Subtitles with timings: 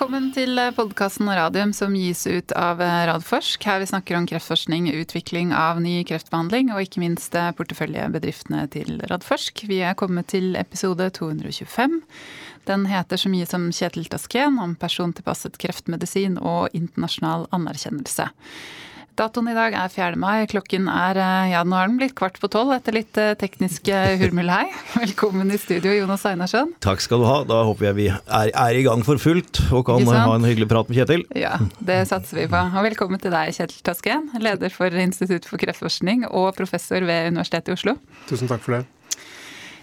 [0.00, 3.60] Velkommen til podkasten Radium som gis ut av Radforsk.
[3.68, 9.66] Her vi snakker om kreftforskning, utvikling av ny kreftbehandling og ikke minst porteføljebedriftene til Radforsk.
[9.68, 12.00] Vi er kommet til episode 225.
[12.72, 18.30] Den heter så mye som Kjetil Tasken om persontilpasset kreftmedisin og internasjonal anerkjennelse.
[19.18, 20.16] Datoen i dag er 4.
[20.20, 20.46] mai.
[20.50, 23.90] Klokken er eh, ja, nå er den blitt kvart på tolv etter litt eh, teknisk
[23.92, 24.64] eh, hurmulhei.
[25.02, 26.72] Velkommen i studio, Jonas Einarsson.
[26.84, 27.40] Takk skal du ha.
[27.48, 30.70] Da håper jeg vi er, er i gang for fullt og kan ha en hyggelig
[30.70, 31.26] prat med Kjetil.
[31.38, 32.62] Ja, det satser vi på.
[32.70, 37.74] Og velkommen til deg, Kjetil Tasken, leder for Institutt for kreftforskning og professor ved Universitetet
[37.74, 37.98] i Oslo.
[38.30, 38.86] Tusen takk for det.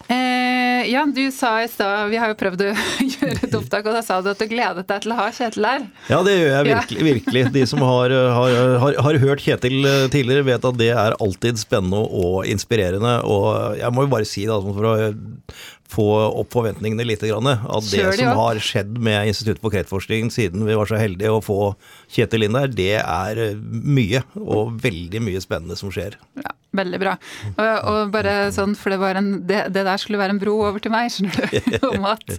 [0.08, 0.47] Eh,
[0.86, 2.70] ja, du sa i stad Vi har jo prøvd å
[3.14, 5.68] gjøre et opptak, og da sa du at du gledet deg til å ha Kjetil
[5.68, 5.88] her.
[6.12, 7.00] Ja, det gjør jeg virkelig.
[7.00, 7.08] Ja.
[7.08, 7.46] virkelig.
[7.56, 11.62] De som har, har, har, har, hørt Kjetil eh, tidligere, vet at det er alltid
[11.62, 13.18] spennende og inspirerende.
[13.28, 14.96] Og jeg må jo bare si, da, for å
[15.88, 16.08] få
[16.42, 17.24] opp forventningene litt.
[17.24, 21.44] At det som har skjedd med Institutt for kreftforskning siden vi var så heldige å
[21.44, 21.62] få
[22.14, 24.24] Kjetil inn der, det er eh, mye.
[24.40, 26.20] Og veldig mye spennende som skjer.
[26.40, 27.16] Ja, veldig bra.
[27.56, 30.84] Og, og bare sånn, for det, en, det, det, der skulle være en bro over
[30.84, 31.78] til meg, skjønner du.
[31.98, 32.38] Om at,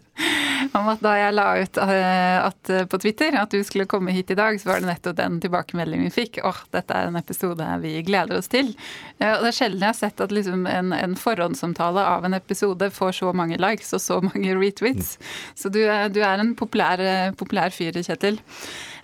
[0.76, 4.32] om at da jeg la ut eh, at, på Twitter at du skulle komme hit
[4.32, 6.40] i dag, så var det nettopp den tilbakemeldingen vi fikk.
[6.46, 8.72] Åh, dette er en episode vi gleder oss til.
[9.18, 12.36] Eh, og det er sjelden jeg har sett at liksom en, en forhåndsomtale av en
[12.38, 15.16] episode får så mange likes og så mange retweets.
[15.58, 15.80] Så du,
[16.12, 17.02] du er en populær,
[17.38, 18.42] populær fyr, Kjetil.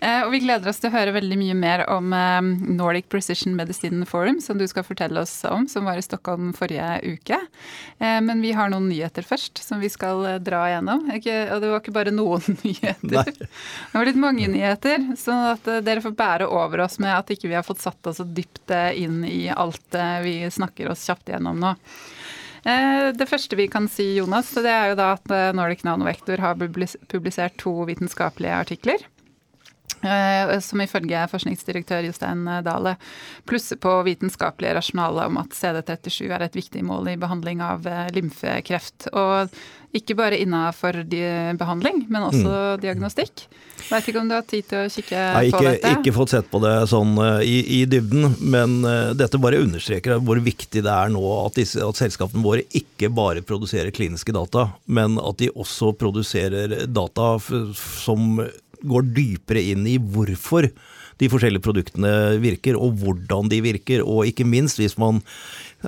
[0.04, 2.40] Eh, og vi gleder oss til å høre veldig mye mer om eh,
[2.76, 6.98] Nordic Precision Medicine Forum, som du skal fortelle oss om, som var i Stockholm forrige
[7.06, 7.38] uke.
[7.98, 11.06] Eh, men vi har noen nyheter først, som vi skal dra igjennom.
[11.08, 13.16] Og det var ikke bare noen nyheter.
[13.16, 13.48] Nei.
[13.48, 17.48] Det var litt mange nyheter, sånn at dere får bære over oss med at ikke
[17.48, 21.58] vi har fått satt oss så dypt inn i alt vi snakker oss kjapt gjennom
[21.60, 21.72] nå.
[22.64, 27.58] Det første vi kan si, Jonas, det er jo da at Nordic Nanovektor har publisert
[27.60, 29.04] to vitenskapelige artikler.
[30.04, 32.96] Eh, som ifølge forskningsdirektør Jostein Dale
[33.48, 38.10] plusser på vitenskapelige rasjonale om at CD37 er et viktig mål i behandling av eh,
[38.12, 39.08] lymfekreft.
[39.16, 39.54] Og
[39.94, 41.04] ikke bare innafor
[41.54, 42.80] behandling, men også mm.
[42.82, 43.44] diagnostikk.
[43.86, 45.92] Veit ikke om du har tid til å kikke Nei, ikke, på dette?
[46.00, 48.74] Ikke fått sett på det sånn uh, i, i, dybden, men
[49.14, 53.44] dette bare understreker hvor viktig det er nå at, disse, at, selskapene våre ikke bare
[53.46, 57.36] produserer kliniske data, men at de også produserer data
[57.78, 58.42] som
[58.82, 60.70] går dypere inn i hvorfor
[61.20, 62.10] de forskjellige produktene
[62.42, 64.02] virker, og hvordan de virker.
[64.02, 65.20] Og ikke minst hvis man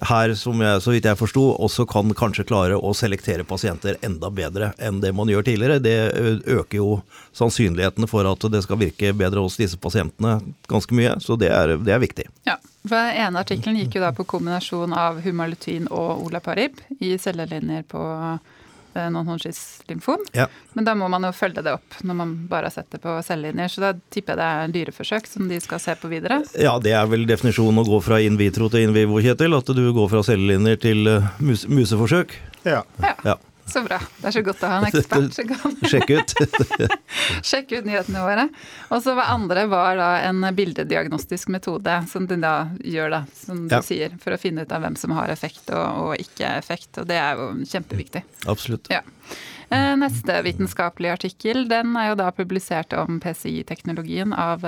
[0.07, 4.31] her, som jeg, så vidt jeg forsto, også kan kanskje klare å selektere pasienter enda
[4.31, 5.81] bedre enn det man gjør tidligere.
[5.83, 5.97] Det
[6.45, 6.91] øker jo
[7.37, 10.39] sannsynlighetene for at det skal virke bedre hos disse pasientene
[10.71, 11.17] ganske mye.
[11.25, 12.29] Så det er, det er viktig.
[12.49, 17.89] Ja, for ene artikkelen gikk jo da på kombinasjon av humalutin og olaparib i cellelinjer
[17.91, 18.05] på
[18.97, 20.19] Eh, non-Hodgins-lymfom.
[20.33, 20.47] Ja.
[20.73, 23.17] Men da må man jo følge det opp når man bare har sett det på
[23.27, 23.73] cellelinjer.
[23.73, 26.41] Så da tipper jeg det er dyreforsøk som de skal se på videre?
[26.57, 29.57] Ja, det er vel definisjonen å gå fra in vitro til in vivo, Kjetil.
[29.59, 32.33] At du går fra cellelinjer til uh, mus museforsøk.
[32.65, 32.83] Ja.
[33.05, 33.13] ja.
[33.27, 33.37] ja.
[33.67, 33.99] Så bra.
[34.21, 35.35] Det er så godt å ha en ekspert
[35.91, 36.35] Sjekk ut.
[37.49, 38.47] Sjekk ut nyhetene våre.
[38.95, 43.67] Og så hva andre var da en bildediagnostisk metode som du da gjør, da, som
[43.67, 43.83] du ja.
[43.85, 46.93] sier, for å finne ut av hvem som har effekt og, og ikke effekt.
[47.03, 48.23] Og det er jo kjempeviktig.
[48.47, 48.91] Absolutt.
[48.93, 49.03] Ja.
[49.75, 54.63] Eh, neste vitenskapelige artikkel den er jo da publisert om PCI-teknologien av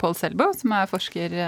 [0.00, 1.38] Paul Selbo, som er forsker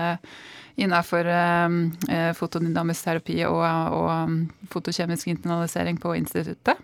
[0.77, 3.63] uh, innenfor eh, fotodynamisk terapi og,
[3.97, 6.77] og fotokjemisk internalisering på instituttet.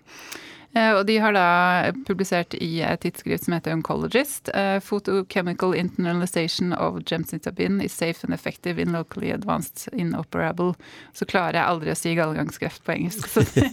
[0.73, 4.49] Eh, og de har da publisert i et tidsskrift som heter Oncologist.
[4.81, 10.73] Photochemical internalization of gemcitabin is safe and effective in locally advanced inoperable.
[11.13, 13.69] Så klarer jeg aldri å si gallegangskreft på engelsk, så det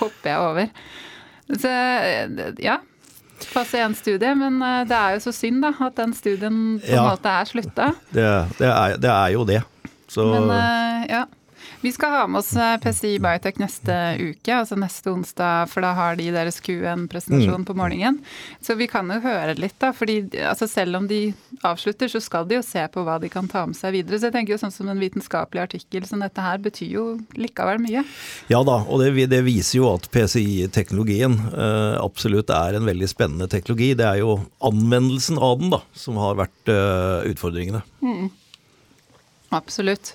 [0.00, 0.72] hopper jeg over.
[1.46, 1.70] Så
[2.64, 2.80] ja,
[3.52, 7.06] pasientstudie, men eh, det er jo så synd da, at den studien på en ja,
[7.06, 7.88] måte er slutta.
[8.10, 8.70] Det, det,
[9.02, 9.62] det, er jo det.
[10.10, 11.24] Så men, eh, ja.
[11.80, 15.92] Vi skal ha med oss eh, PCI Biotech neste uke, altså neste onsdag, for da
[15.96, 17.66] har de deres Q1-presentasjon mm.
[17.68, 18.18] på morgenen.
[18.64, 19.92] Så vi kan jo høre litt, da.
[19.96, 21.20] fordi altså selv om de
[21.66, 24.18] avslutter, så skal de jo se på hva de kan ta med seg videre.
[24.18, 27.06] Så jeg tenker jo sånn som en vitenskapelig artikkel som dette her betyr jo
[27.36, 28.06] likevel mye.
[28.52, 33.50] Ja da, og det, det viser jo at PCI-teknologien eh, absolutt er en veldig spennende
[33.52, 33.92] teknologi.
[33.98, 37.84] Det er jo anvendelsen av den da, som har vært eh, utfordringene.
[38.00, 38.28] Mm.
[39.54, 40.14] Absolutt.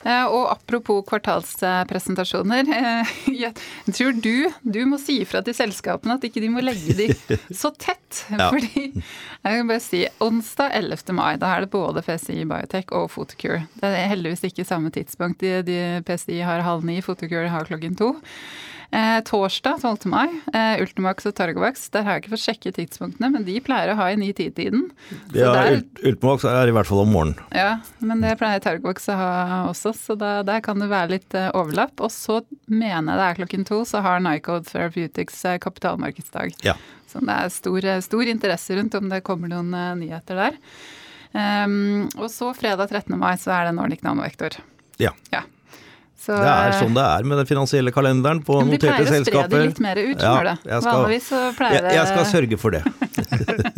[0.00, 2.68] Eh, og apropos kvartalspresentasjoner.
[2.80, 6.94] Eh, jeg tror du, du må si ifra til selskapene at ikke de må legge
[6.96, 7.08] de
[7.52, 7.98] så tett.
[8.40, 8.48] Ja.
[8.50, 11.12] Fordi jeg kan bare si onsdag 11.
[11.14, 13.66] mai, da er det både PCI Biotech og Photocure.
[13.78, 15.42] Det er heldigvis ikke samme tidspunkt.
[15.44, 18.14] De, de PCI har halv ni, Photocure har klokken to.
[18.90, 20.06] Eh, torsdag 12.
[20.10, 21.84] mai, eh, Ultimax og Targovax.
[21.94, 24.88] Der har jeg ikke fått sjekke tidspunktene, men de pleier å ha i ny tid-tiden.
[25.36, 25.52] Ja,
[26.02, 27.38] Ultimax er i hvert fall om morgenen.
[27.54, 29.34] Ja, men det pleier Targovax å ha
[29.68, 32.02] også, så da, der kan det være litt eh, overlapp.
[32.02, 36.58] Og så mener jeg det er klokken to, så har Nycode Therapeutics eh, kapitalmarkedsdag.
[36.66, 36.74] Ja.
[37.10, 40.58] Så det er stor, eh, stor interesse rundt om det kommer noen uh, nyheter der.
[41.30, 43.14] Um, og så fredag 13.
[43.14, 44.58] mai så er det Nordic Nanovektor.
[44.98, 45.14] Ja.
[45.30, 45.44] ja.
[46.20, 49.22] Så, det er sånn det er med den finansielle kalenderen på noterte selskaper.
[49.24, 50.80] De pleier å spre det litt mer ut, ja, det.
[50.84, 52.82] Vanligvis så pleier det jeg, jeg skal sørge for det.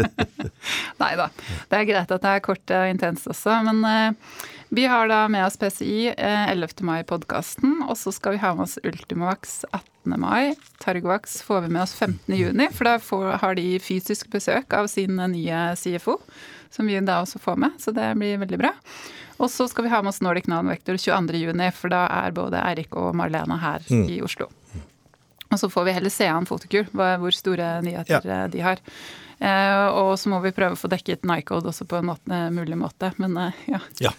[1.02, 1.28] Nei da.
[1.70, 3.60] Det er greit at det er kort og intenst også.
[3.68, 4.34] Men uh,
[4.74, 6.68] vi har da med oss PCI uh, 11.
[6.80, 10.14] mai-podkasten, og så skal vi ha med oss Ultimovax 18.
[10.16, 10.54] mai.
[10.80, 12.32] Targovax får vi med oss 15.
[12.38, 16.16] juni, for da får, har de fysisk besøk av sin nye CFO,
[16.72, 18.72] som vi da også får med, så det blir veldig bra.
[19.36, 22.96] Og så skal vi ha med oss Nordic Nanovektor 22.6, for da er både Eirik
[22.96, 24.06] og Marlene her mm.
[24.08, 24.48] i Oslo.
[25.52, 28.46] Og så får vi heller se an Fotokur, hvor store nyheter ja.
[28.48, 28.80] de har.
[29.42, 32.78] Eh, og så må vi prøve å få dekket Nycode også på en måte, mulig
[32.78, 33.80] måte, men eh, ja.
[34.04, 34.12] ja.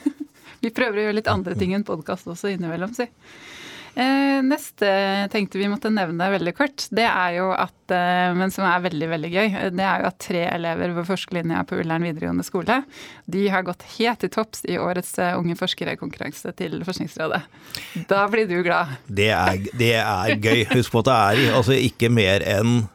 [0.64, 3.08] vi prøver å gjøre litt andre ting enn podkast også innimellom, si.
[3.92, 4.88] Eh, neste
[5.28, 9.08] tenkte vi måtte nevne veldig kort, det er jo at, eh, men som er veldig
[9.10, 12.78] veldig gøy, det er jo at tre elever ved forskerlinja på Ullern videregående skole
[13.28, 17.42] de har gått helt til topps i årets eh, Unge forskere-konkurranse til Forskningsrådet.
[18.08, 18.96] Da blir du glad.
[19.12, 20.64] Det er, det er gøy.
[20.72, 22.86] Husk på at det er altså ikke mer enn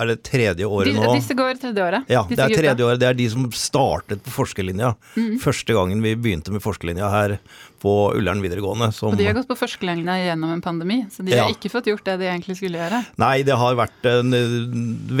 [0.00, 1.12] er det tredje året nå?
[1.18, 2.10] Disse går tredje året.
[2.10, 3.00] Ja, det er tredje året.
[3.02, 4.94] Det er de som startet på forskerlinja.
[5.16, 5.34] Mm.
[5.42, 7.36] Første gangen vi begynte med forskerlinja her
[7.80, 8.90] på Ullern videregående.
[8.94, 11.46] Som, og de har gått på førstelinja gjennom en pandemi, så de ja.
[11.46, 13.02] har ikke fått gjort det de egentlig skulle gjøre.
[13.20, 14.36] Nei, det har vært en,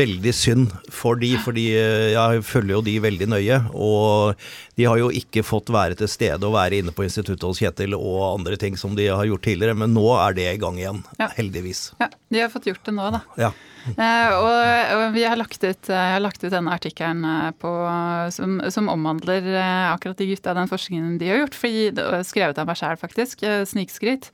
[0.00, 3.60] veldig synd for de, fordi eh, jeg følger jo de veldig nøye.
[3.72, 4.36] Og
[4.78, 7.96] de har jo ikke fått være til stede og være inne på instituttet hos Kjetil
[7.98, 11.02] og andre ting som de har gjort tidligere, men nå er det i gang igjen.
[11.20, 11.32] Ja.
[11.36, 11.90] Heldigvis.
[12.00, 13.24] Ja, de har fått gjort det nå, da.
[13.40, 13.52] Ja.
[13.88, 14.50] Eh, og,
[14.96, 18.90] og, vi har lagt ut, eh, jeg har lagt ut denne artikkelen eh, som, som,
[18.92, 19.46] omhandler
[19.90, 21.56] akkurat de gutta, den forskningen de har gjort.
[21.56, 23.44] For, skrevet av meg sjæl, faktisk.
[23.70, 24.30] Snikskryt.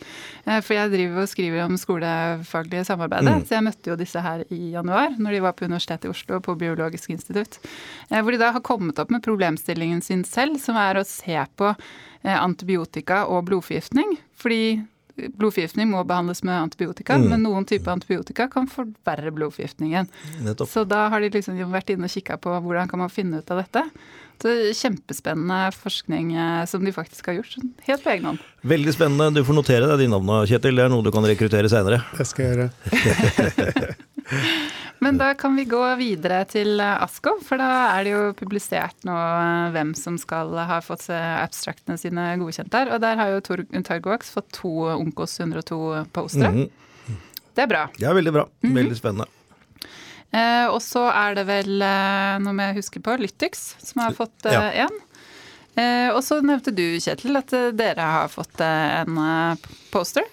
[0.46, 3.34] For jeg driver og skriver om skolefaglige samarbeidet.
[3.36, 3.44] Mm.
[3.44, 6.40] Så jeg møtte jo disse her i januar, når de var på Universitetet i Oslo,
[6.40, 7.60] på Biologisk institutt.
[8.08, 11.74] Hvor de da har kommet opp med problemstillingen sin selv, som er å se på
[12.26, 14.16] antibiotika og blodforgiftning.
[14.36, 14.82] Fordi
[15.16, 17.30] blodforgiftning må behandles med antibiotika, mm.
[17.30, 20.10] men noen typer antibiotika kan forverre blodforgiftningen.
[20.44, 20.68] Nettopp.
[20.68, 23.52] Så da har de liksom vært inne og kikka på hvordan kan man finne ut
[23.54, 23.86] av dette.
[24.44, 27.56] Kjempespennende forskning eh, som de faktisk har gjort,
[27.86, 28.42] helt på egen hånd.
[28.66, 29.40] Veldig spennende.
[29.40, 30.76] Du får notere deg de navnene, Kjetil.
[30.76, 32.02] Det er noe du kan rekruttere seinere.
[32.18, 33.96] Det skal jeg gjøre.
[35.04, 39.08] Men da kan vi gå videre til eh, ASKO, for da er det jo publisert
[39.08, 42.92] nå eh, hvem som skal ha fått abstraktene sine godkjent der.
[42.92, 45.80] Og der har jo Targovax fått to Onkos 102
[46.12, 46.52] postere.
[46.52, 46.82] Mm -hmm.
[47.56, 47.86] Det er bra.
[47.96, 48.48] Det er veldig bra.
[48.60, 48.74] Mhm.
[48.76, 49.26] Veldig spennende.
[50.34, 54.48] Eh, og så er det vel, eh, noe jeg husker på, Lytix som har fått
[54.50, 54.58] én.
[54.62, 54.88] Eh, ja.
[55.76, 59.20] Eh, og så nevnte du, Kjetil, at dere har fått en
[59.92, 60.24] poster.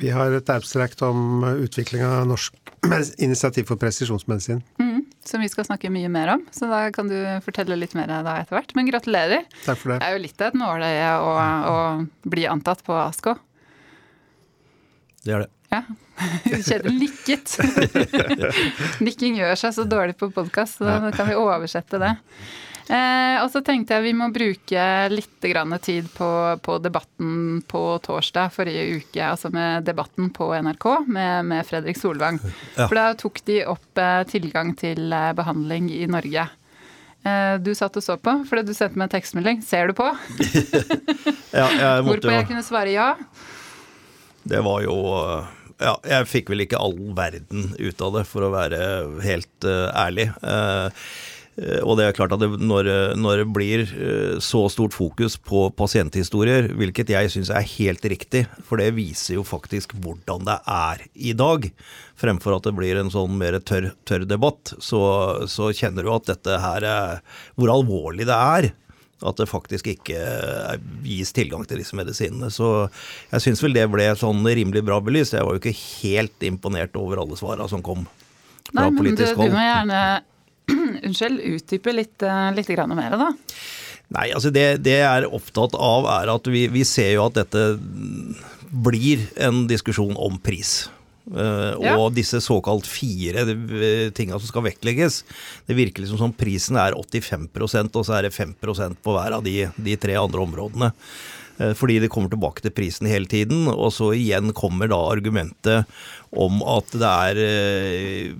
[0.00, 2.56] Vi har et abstract om utvikling av norsk
[3.18, 4.62] initiativ for presisjonsmedisin.
[4.80, 8.10] Mm, som vi skal snakke mye mer om, så da kan du fortelle litt mer
[8.10, 8.72] da etter hvert.
[8.78, 9.44] Men gratulerer.
[9.66, 11.34] Takk for Det Det er jo litt av et nåløye å,
[11.72, 11.76] å,
[12.32, 13.36] bli antatt på ASKO.
[15.22, 15.52] Det er det.
[15.72, 15.84] Ja.
[17.02, 17.56] Nikket.
[19.04, 22.16] Nikking gjør seg så dårlig på podkast, så da kan vi oversette det.
[22.90, 25.44] Eh, og så tenkte jeg vi må bruke litt
[25.82, 26.30] tid på,
[26.62, 29.22] på, debatten på torsdag forrige uke.
[29.22, 32.40] Altså med debatten på NRK med, med Fredrik Solvang.
[32.76, 32.88] Ja.
[32.88, 36.48] For da tok de opp eh, tilgang til eh, behandling i Norge.
[37.22, 39.62] Eh, du satt og så på fordi du sendte meg en tekstmelding.
[39.62, 40.10] Ser du på?
[41.54, 43.12] ja, jeg måtte Hvorpå jeg kunne svare ja.
[44.42, 44.96] Det var jo
[45.82, 48.80] ja, jeg fikk vel ikke all verden ut av det, for å være
[49.26, 50.30] helt uh, ærlig.
[50.40, 50.88] Uh,
[51.84, 52.86] og det er klart at det, når,
[53.20, 53.82] når, det blir
[54.40, 59.44] så stort fokus på pasienthistorier, hvilket jeg syns er helt riktig, for det viser jo
[59.44, 61.68] faktisk hvordan det er i dag,
[62.16, 65.02] fremfor at det blir en sånn mer tørr, tørr debatt, så,
[65.44, 67.20] så, kjenner du at dette her er
[67.60, 68.72] Hvor alvorlig det er.
[69.26, 70.18] At det faktisk ikke
[71.06, 72.50] gis tilgang til disse medisinene.
[72.52, 72.88] Så
[73.30, 75.36] jeg syns vel det ble sånn rimelig bra belyst.
[75.36, 78.06] Jeg var jo ikke helt imponert over alle svara som kom
[78.72, 79.52] fra Nei, politisk hold.
[79.52, 80.02] Du må gjerne
[81.06, 82.24] Unnskyld, utdype litt,
[82.56, 83.32] litt grann mer, da.
[84.12, 87.38] Nei, altså det, det jeg er opptatt av, er at vi, vi, ser jo at
[87.38, 87.62] dette
[88.72, 90.86] blir en diskusjon om pris.
[91.30, 91.92] Ja.
[92.00, 93.44] Og disse såkalt fire
[94.16, 95.20] tinga som skal vektlegges.
[95.68, 99.46] Det virker liksom som prisen er 85% og så er det 5% på hver av
[99.46, 100.90] de, de tre andre områdene.
[101.62, 103.66] Eh, fordi det kommer tilbake til prisen hele tiden.
[103.70, 105.88] Og så igjen kommer da argumentet
[106.32, 108.30] om at det er eh,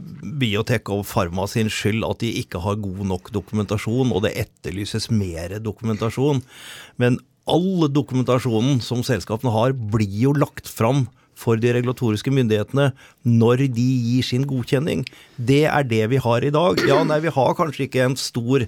[0.40, 5.10] biotek og Pharma sin skyld at de ikke har god nok dokumentasjon, og det etterlyses
[5.12, 6.42] mer dokumentasjon.
[7.02, 7.20] Men
[7.50, 11.08] all dokumentasjonen som selskapene har, blir jo lagt fram
[11.38, 12.90] for de regulatoriske myndighetene
[13.26, 15.04] når de gir sin godkjenning.
[15.36, 16.82] Det er det vi har i dag.
[16.88, 18.66] Ja, nei, vi har kanskje ikke en stor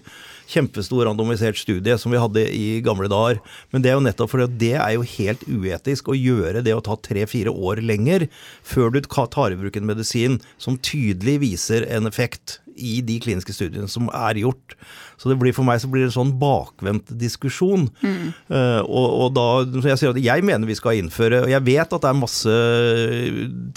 [0.51, 3.41] kjempestor randomisert studie som vi hadde i gamle dager.
[3.73, 6.83] Men det er jo nettopp fordi det er jo helt uetisk å gjøre det å
[6.85, 8.29] ta tre-fire år lenger
[8.67, 13.55] før du tar i bruk en medisin som tydelig viser en effekt i de kliniske
[13.55, 14.75] studiene som er gjort.
[15.21, 17.87] Så det blir for meg så blir det en sånn bakvendt diskusjon.
[18.03, 18.33] Mm.
[18.51, 19.47] Uh, og, og, da,
[19.91, 22.57] jeg, sier at jeg mener vi skal innføre og Jeg vet at det er masse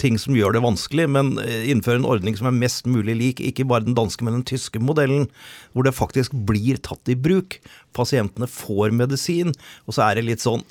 [0.02, 3.42] ting som gjør det vanskelig, men eh, innføre en ordning som er mest mulig lik,
[3.44, 5.28] ikke bare den danske, men den tyske modellen,
[5.72, 7.58] hvor det faktisk blir tatt i bruk.
[7.96, 9.54] Pasientene får medisin,
[9.86, 10.64] og så er det litt sånn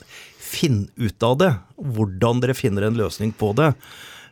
[0.48, 3.74] Finn ut av det, hvordan dere finner en løsning på det.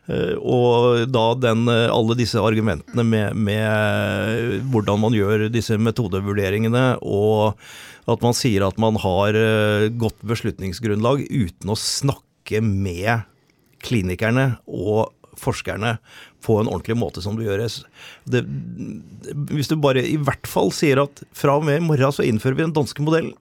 [0.06, 6.86] Eh, og da den, eh, alle disse argumentene med, med, hvordan man gjør disse metodevurderingene,
[7.02, 7.58] og
[8.06, 13.26] at man sier at man har eh, godt beslutningsgrunnlag uten å snakke med
[13.82, 15.96] klinikerne og forskerne
[16.44, 17.80] på en ordentlig måte som det gjøres.
[18.28, 18.44] Det,
[19.52, 22.58] hvis du bare i hvert fall sier at fra og med i morgen så innfører
[22.58, 23.34] vi den danske modellen,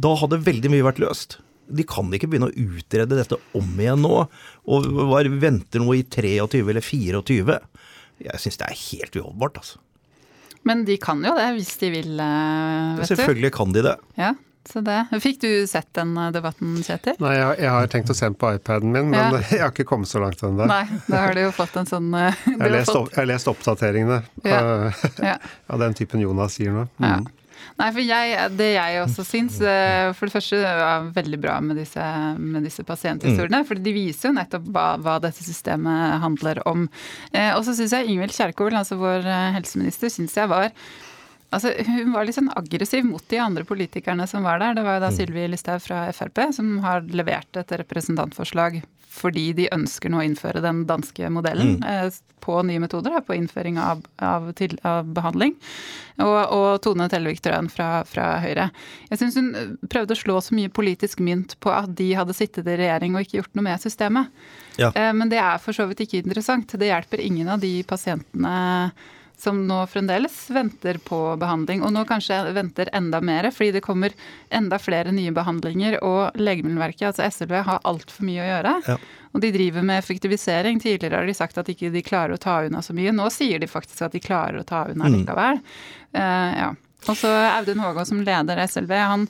[0.00, 1.42] da hadde veldig mye vært løst
[1.72, 4.24] de kan ikke begynne å utrede dette om igjen nå.
[4.72, 7.58] Og bare venter noe i 23 eller 24.
[8.26, 9.80] Jeg syns det er helt uholdbart, altså.
[10.68, 13.08] Men de kan jo det, hvis de vil, eh, vet du.
[13.10, 13.96] Selvfølgelig kan de det.
[14.20, 14.34] Ja,
[14.70, 14.98] så det.
[15.22, 17.18] Fikk du sett den eh, debatten, Kjetil?
[17.22, 19.42] Nei, jeg, jeg, har tenkt å se den på iPaden min, men ja.
[19.50, 20.66] jeg har ikke kommet så langt ennå.
[20.70, 23.20] Nei, da har du jo fått en sånn eh, Jeg har lest, fått...
[23.28, 24.58] lest, oppdateringene ja.
[24.62, 26.88] av, av den typen Jonas sier nå.
[27.02, 27.28] Mm.
[27.78, 31.78] Nei, for jeg, det jeg også syns eh, For det første var veldig bra med
[31.78, 32.02] disse,
[32.38, 33.62] med disse pasienthistoriene.
[33.62, 33.68] Mm.
[33.68, 36.88] For de viser jo nettopp hva, hva dette systemet handler om.
[37.30, 39.26] Eh, og så syns jeg Ingvild Kjerkol, altså vår
[39.56, 40.70] helseminister, syns jeg var
[41.52, 44.78] Altså, hun var litt sånn aggressiv mot de andre politikerne som var der.
[44.78, 45.18] Det var jo da mm.
[45.18, 48.80] Sylvi Listhaug fra Frp som har levert et representantforslag
[49.12, 51.88] fordi de ønsker nå å innføre den danske modellen mm.
[51.88, 55.52] eh, på nye metoder, på innføring av, av, til, av behandling.
[56.16, 58.70] Og, og, Tone Tellevik Trøen fra, fra, Høyre.
[59.10, 59.52] Jeg syns hun
[59.92, 63.26] prøvde å slå så mye politisk mynt på at de hadde sittet i regjering og
[63.26, 64.32] ikke gjort noe med systemet.
[64.80, 64.90] Ja.
[64.90, 66.72] Eh, men det er for så vidt ikke interessant.
[66.72, 68.56] Det hjelper ingen av de pasientene
[69.38, 74.14] som nå fremdeles venter på behandling, og nå kanskje venter enda mer, fordi det kommer
[74.54, 75.98] enda flere nye behandlinger.
[76.06, 78.76] Og Legemiddelverket, altså SLV, har altfor mye å gjøre.
[78.86, 78.98] Ja.
[79.32, 80.78] Og de driver med effektivisering.
[80.80, 83.14] Tidligere har de sagt at ikke de klarer å ta unna så mye.
[83.16, 85.18] Nå sier de faktisk at de klarer å ta unna mm.
[85.18, 85.60] likevel.
[86.14, 86.70] Uh, ja.
[87.08, 89.28] Og så Audun Håga som leder SLV, han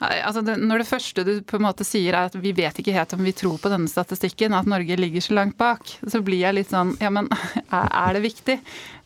[0.00, 2.94] Altså det, når det første du på en måte sier er at vi vet ikke
[2.94, 6.40] helt om vi tror på denne statistikken, at Norge ligger så langt bak, så blir
[6.40, 7.28] jeg litt sånn Ja, men
[7.68, 8.56] er det viktig?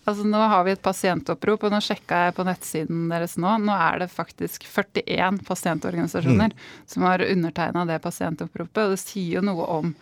[0.04, 3.54] Altså Nå har vi et pasientopprop, og nå sjekka jeg på nettsiden deres nå.
[3.64, 6.66] Nå er det faktisk 41 pasientorganisasjoner mm.
[6.92, 8.82] som har undertegna det pasientoppropet.
[8.84, 9.94] Og det sier jo noe om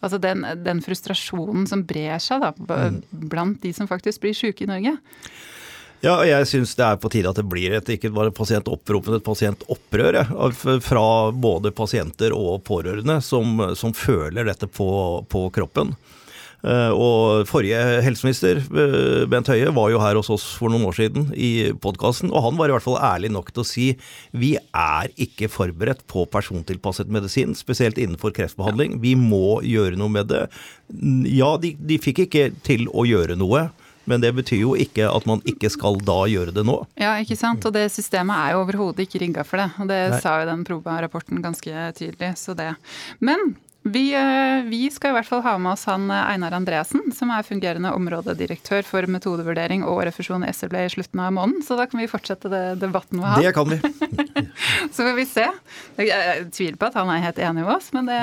[0.00, 3.00] altså den, den frustrasjonen som brer seg da, mm.
[3.32, 4.96] blant de som faktisk blir syke i Norge.
[6.00, 9.18] Ja, jeg syns det er på tide at det blir et ikke bare pasientopprop, men
[9.18, 10.22] et pasientopprør
[10.84, 14.88] fra både pasienter og pårørende som, som føler dette på,
[15.28, 15.92] på kroppen.
[16.60, 20.96] Eh, og forrige helseminister, eh, Bent Høie, var jo her hos oss for noen år
[20.98, 23.86] siden i podkasten, og han var i hvert fall ærlig nok til å si
[24.36, 29.00] vi er ikke forberedt på persontilpasset medisin, spesielt innenfor kreftbehandling.
[29.00, 30.46] Vi må gjøre noe med det.
[31.32, 33.70] Ja, de, de fikk ikke til å gjøre noe.
[34.08, 36.76] Men det betyr jo ikke at man ikke skal da gjøre det nå.
[36.98, 37.62] Ja, ikke sant.
[37.68, 39.68] Og det systemet er jo overhodet ikke rigga for det.
[39.78, 40.20] Og det Nei.
[40.24, 42.32] sa jo den Proba-rapporten ganske tydelig.
[42.40, 42.72] Så det.
[43.22, 47.06] Men vi, eh, vi, skal i hvert fall ha med oss han eh, Einar Andreassen,
[47.16, 51.64] som er fungerende områdedirektør for metodevurdering og refusjon i SLB i slutten av måneden.
[51.64, 53.40] Så da kan vi fortsette debatten med han.
[53.40, 53.80] Det kan vi.
[54.94, 55.48] så får vi se.
[55.96, 58.20] Jeg tviler på at han er helt enig med oss, men det,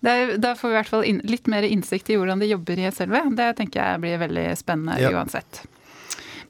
[0.00, 2.80] det da får vi i hvert fall inn, litt mer innsikt i hvordan de jobber
[2.80, 3.20] i SLV.
[3.36, 5.12] Det tenker jeg blir veldig spennende ja.
[5.12, 5.66] uansett.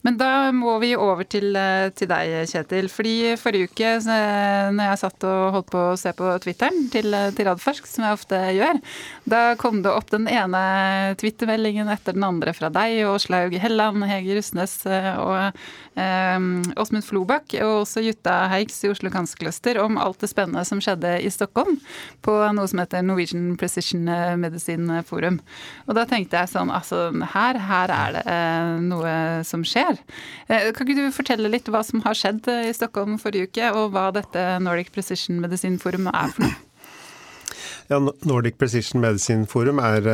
[0.05, 2.89] Men da må vi over til, eh, til, deg, Kjetil.
[2.93, 7.49] Fordi forrige uke, når jeg satt og holdt på å se på Twitteren til, til
[7.49, 8.81] Radforsk, som jeg ofte gjør,
[9.25, 10.61] da kom det opp den ene
[11.19, 13.17] twittermeldingen etter den andre fra deg og
[13.59, 15.57] Helland, Hege Rustnes eh, og
[15.95, 20.81] Åsmund eh, Flobakk, og også Jutta Heiks i Oslo Kanskluster om alt det spennende som
[20.83, 21.79] skjedde i Stockholm
[22.25, 24.09] på noe som heter Norwegian Precision
[24.41, 25.39] Medicine Forum.
[25.87, 29.15] Og da tenkte jeg sånn, altså her, her er det eh, noe
[29.47, 29.94] som skjer.
[29.99, 30.71] Her.
[30.75, 34.09] Kan ikke du fortelle litt hva som har skjedd i Stockholm forrige uke, og hva
[34.15, 36.61] dette Nordic Precision Medicine Forum er for noe?
[37.85, 40.07] Ja, Nordic Precision Medicine Forum er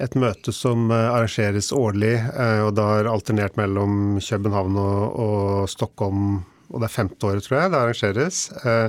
[0.00, 2.18] et møte som arrangeres årlig,
[2.66, 7.58] og det har alternert mellom København og, og Stockholm og det er femte året, tror
[7.58, 8.40] jeg, det arrangeres.
[8.62, 8.88] Eh,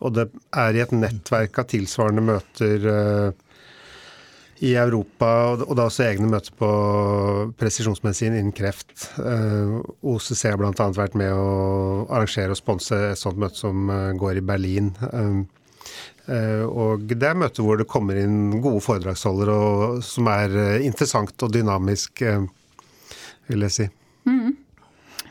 [0.00, 3.46] og det er i et nettverk av tilsvarende møter eh,
[4.60, 5.30] i Europa,
[5.64, 6.70] og da også egne møter på
[7.60, 9.06] presisjonsmedisin innen kreft.
[9.18, 10.88] Eh, OCC har bl.a.
[10.96, 13.88] vært med å arrangere og sponse et sånt møte som
[14.20, 14.92] går i Berlin.
[16.30, 19.56] Og det er møter hvor det kommer inn gode foredragsholdere,
[20.06, 20.52] som er
[20.84, 22.22] interessant og dynamisk,
[23.50, 23.88] vil jeg si.
[24.28, 24.59] Mm.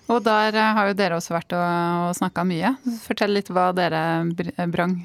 [0.09, 1.65] Og der eh, har jo dere også vært og,
[2.09, 2.73] og snakka mye.
[3.03, 4.01] Fortell litt hva dere
[4.73, 4.95] brang,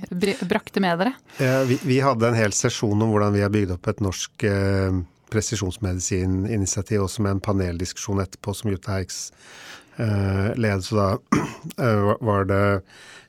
[0.48, 1.14] brakte med dere.
[1.38, 4.46] Ja, vi, vi, hadde en hel sesjon om hvordan vi har bygd opp et norsk
[4.48, 5.02] eh,
[5.34, 9.26] presisjonsmedisininitiativ, også med en paneldiskusjon etterpå som Jutta Heiks
[9.98, 10.84] eh, led.
[10.86, 11.08] Så da
[11.84, 12.64] eh, var det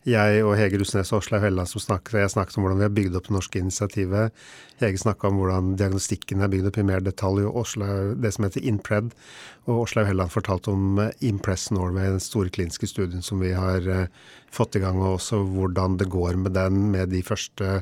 [0.06, 2.20] jeg og Hege Rusnes og Åslaug Helland som snakket.
[2.22, 4.44] Jeg snakket om hvordan vi har bygd opp det norske initiativet.
[4.82, 8.46] Hege snakka om hvordan diagnostikken er bygd opp i mer detalj, og Åslaug, det som
[8.46, 9.10] heter Inpred.
[9.66, 13.90] Og Åslaug Helland fortalte om eh, Impress Norway, den store kliniske studien som vi har
[13.90, 14.06] uh,
[14.54, 17.82] fått i gang, og også hvordan det går med den, med de første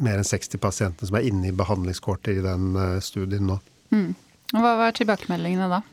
[0.00, 3.60] mer enn 60 pasientene som er inne i behandlingskortet i den uh, studien nå.
[3.92, 4.12] Mm.
[4.56, 5.84] Hva var tilbakemeldingene da?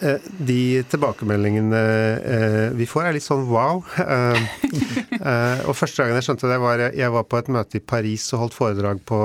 [0.00, 1.78] Eh, de tilbakemeldingene
[2.20, 3.82] eh, vi får, er litt sånn wow.
[5.26, 8.28] Eh, og første gangen jeg skjønte det, var jeg var på et møte i Paris
[8.36, 9.18] og holdt foredrag på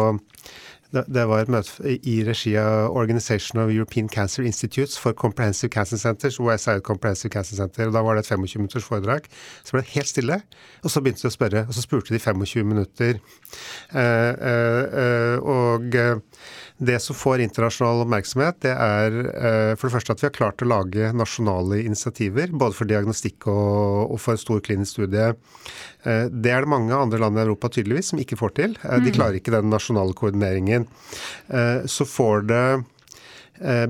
[0.91, 5.99] det var et møte i regi av Organization of European Cancer Institutes for Comprehensive Cancer
[6.01, 9.29] Centers, OSI Comprehensive Cancer Center, og Da var det et 25 minutters foredrag.
[9.63, 10.41] Så ble det helt stille,
[10.83, 11.63] og så begynte de å spørre.
[11.67, 13.21] Og så spurte de 25 minutter.
[15.39, 15.95] og
[16.81, 20.63] det som får internasjonal oppmerksomhet, det er eh, for det første at vi har klart
[20.65, 25.27] å lage nasjonale initiativer, både for diagnostikk og, for en stor klinisk studie.
[26.01, 28.73] Eh, det er det mange andre land i Europa tydeligvis som ikke får til.
[28.81, 29.17] Eh, de mm.
[29.19, 30.89] klarer ikke den nasjonale koordineringen.
[31.85, 32.65] Så får det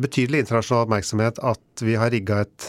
[0.03, 2.65] betydelig internasjonal oppmerksomhet at vi har rigga et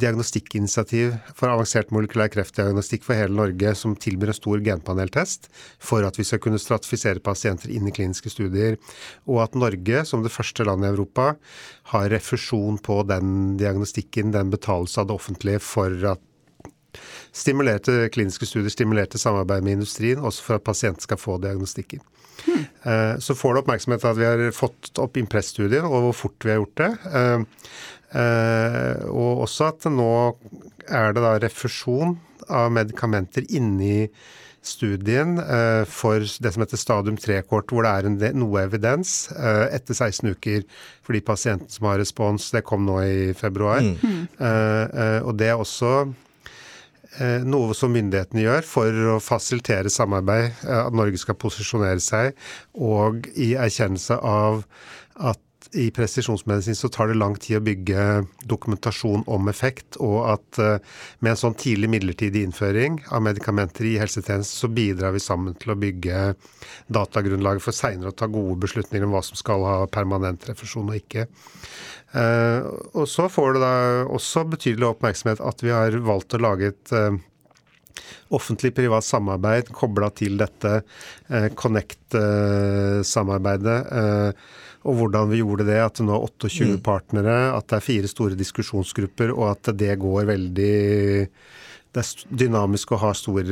[0.00, 5.48] diagnostikkinitiativ for avansert molekylær kreftdiagnostikk for hele Norge som tilbyr en stor genpaneltest
[5.82, 8.78] for at vi skal kunne stratifisere pasienter inn i kliniske studier.
[9.28, 11.32] Og at Norge, som det første landet i Europa,
[11.92, 14.32] har refusjon på den diagnostikken.
[14.32, 16.22] Den betales av det offentlige for at
[17.32, 22.02] stimulerte kliniske studier, stimulerte samarbeid med industrien, også for at pasienten skal få diagnostikken.
[22.42, 22.64] Hmm.
[23.22, 26.62] Så får det oppmerksomhet at vi har fått opp Impress-studien, og hvor fort vi har
[26.62, 26.88] gjort det.
[27.12, 27.44] Eh,
[28.12, 30.12] Eh, og også at nå
[30.92, 32.16] er det da refusjon
[32.52, 34.08] av medikamenter inni
[34.62, 35.40] studien
[35.90, 40.62] for det som heter stadium 3-kort, hvor det er en, noe evidens etter 16 uker
[41.02, 42.46] for de pasientene som har respons.
[42.54, 43.82] Det kom nå i februar.
[43.82, 44.28] Mm.
[45.26, 46.12] og det er også
[47.44, 52.32] noe som myndighetene gjør for å fasilitere samarbeid, at Norge skal posisjonere seg,
[52.72, 54.62] og i erkjennelse av
[55.20, 55.40] at
[55.72, 58.02] i presisjonsmedisin så tar det lang tid å bygge
[58.48, 63.96] dokumentasjon om effekt, og at eh, med en sånn tidlig midlertidig innføring av medikamenter i
[64.00, 66.34] helsetjenesten, så bidrar vi sammen til å bygge
[66.92, 70.98] datagrunnlaget for seinere å ta gode beslutninger om hva som skal ha permanent refusjon og
[70.98, 71.28] ikke.
[72.12, 72.60] Eh,
[72.92, 76.92] og så får det da også betydelig oppmerksomhet at vi har valgt å lage et
[76.96, 77.12] eh,
[78.32, 80.80] offentlig-privat samarbeid kobla til dette
[81.58, 83.80] Connect-samarbeidet
[84.82, 85.80] og hvordan vi gjorde det.
[85.82, 86.80] At det nå er 28 mm.
[86.86, 90.76] partnere, at det er fire store diskusjonsgrupper, og at det går veldig
[91.92, 93.42] Det er dynamisk og har stor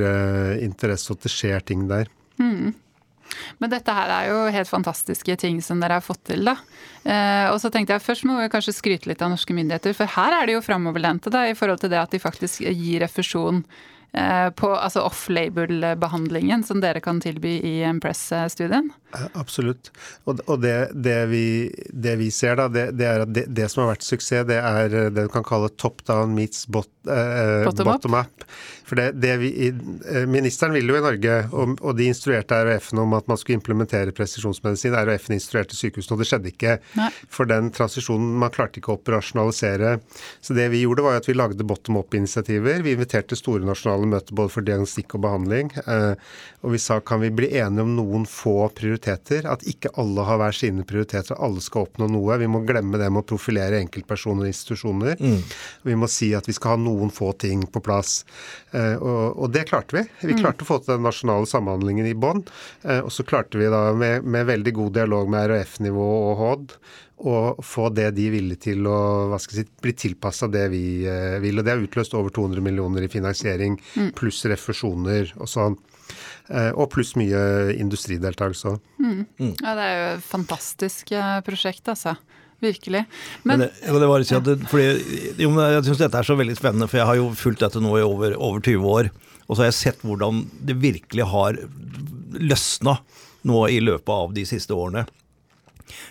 [0.65, 2.07] interesse, og at det skjer ting der.
[2.41, 2.73] Mm.
[3.63, 6.57] Men dette her er jo helt fantastiske ting som dere har fått til, da.
[7.05, 10.11] Eh, og så tenkte jeg først må vi kanskje skryte litt av norske myndigheter, for
[10.19, 13.65] her er de jo framoverlente i forhold til det at de faktisk gir refusjon
[14.13, 18.89] Eh, på altså off-label-behandlingen som dere kan tilby i Impress-studien?
[19.35, 19.91] Absolutt.
[20.25, 21.45] Og, det, det, vi,
[21.91, 24.93] det, vi, ser da, det, det er at det, som har vært suksess, det er
[25.11, 28.47] det du kan kalle top down meets bot, eh, bottom, bottom up.
[28.91, 28.99] For
[29.41, 33.39] vi, eh, Ministeren ville jo i Norge, og, og de instruerte RHF-en om at man
[33.39, 34.97] skulle implementere presisjonsmedisin.
[34.99, 36.77] RHF-en instruerte sykehusene, og det skjedde ikke.
[36.99, 37.11] Nei.
[37.31, 39.97] For den transisjonen man klarte ikke å operasjonalisere.
[40.43, 42.83] Så det vi gjorde, var at vi lagde bottom up-initiativer.
[42.87, 45.75] Vi inviterte store nasjonale møter både for diagnostikk og behandling.
[45.87, 46.15] Eh,
[46.65, 48.69] og vi sa kan vi bli enige om noen få
[49.01, 49.49] prioriteter.
[49.51, 52.39] At ikke alle har hver sine prioriteter, alle skal oppnå noe.
[52.39, 55.17] Vi må glemme det med å profilere enkeltpersoner og institusjoner.
[55.21, 55.43] Mm.
[55.83, 58.25] Vi må si at vi skal ha noen få ting på plass.
[58.73, 60.07] Eh, og, det klarte vi.
[60.23, 60.41] Vi mm.
[60.41, 62.45] klarte å få til den nasjonale samhandlingen i bånn.
[62.85, 66.77] Eh, og så klarte vi da med, med veldig god dialog med RHF-nivå og HOD
[67.21, 71.61] og få det de ville til å si, bli tilpassa det vi eh, vil.
[71.61, 74.13] Og det har utløst over 200 millioner i finansiering, mm.
[74.17, 75.77] pluss refusjoner og sånn.
[76.51, 77.41] Eh, og pluss mye
[77.79, 78.81] industrideltakelse òg.
[78.99, 79.23] Mm.
[79.39, 79.55] Mm.
[79.63, 82.17] Ja, det er jo et fantastisk eh, prosjekt, altså.
[82.61, 83.07] Virkelig.
[83.49, 84.89] Men, Men det, det var si at det, fordi,
[85.41, 87.95] jo, Jeg syns dette er så veldig spennende, for jeg har jo fulgt dette nå
[87.97, 89.09] i over, over 20 år.
[89.47, 91.57] Og så har jeg sett hvordan det virkelig har
[92.37, 92.99] løsna
[93.49, 95.07] nå i løpet av de siste årene.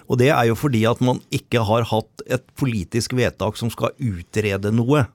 [0.09, 3.93] Og det er jo fordi at man ikke har hatt et politisk vedtak som skal
[4.01, 5.05] utrede noe.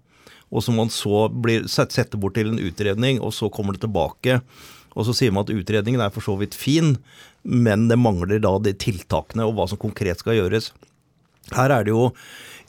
[0.55, 4.39] Og som man så blir, setter bort til en utredning, og så kommer det tilbake.
[4.95, 6.97] Og så sier man at utredningen er for så vidt fin,
[7.43, 10.71] men det mangler da de tiltakene og hva som konkret skal gjøres.
[11.53, 12.09] Her er det jo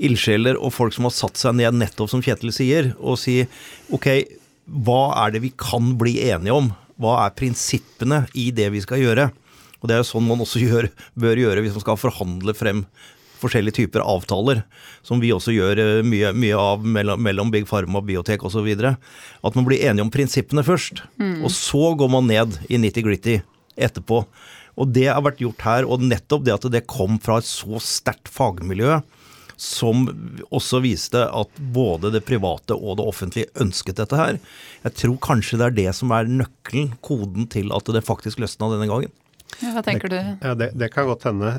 [0.03, 3.43] ildsjeler og folk som har satt seg ned, nettopp som Kjetil sier, og si
[3.95, 4.09] ok,
[4.85, 6.71] hva er det vi kan bli enige om?
[6.99, 9.29] Hva er prinsippene i det vi skal gjøre?
[9.79, 12.85] Og det er jo sånn man også gjør, bør gjøre hvis man skal forhandle frem
[13.39, 14.63] forskjellige typer avtaler,
[15.05, 18.67] som vi også gjør eh, mye, mye av mellom, mellom, Big Pharma, biotek osv.
[18.75, 21.03] At man blir enige om prinsippene først.
[21.21, 21.43] Mm.
[21.45, 23.39] Og så går man ned i nitty-gritty
[23.75, 24.23] etterpå.
[24.75, 27.79] Og det har vært gjort her, og nettopp det at det kom fra et så
[27.83, 28.99] sterkt fagmiljø,
[29.55, 30.03] som
[30.51, 34.39] også viste at både det private og det offentlige ønsket dette her.
[34.83, 38.73] Jeg tror kanskje det er det som er nøkkelen, koden til at det faktisk løsna
[38.73, 39.13] denne gangen.
[39.61, 40.17] Hva tenker du?
[40.17, 41.51] Ja, det, det, kan godt hende.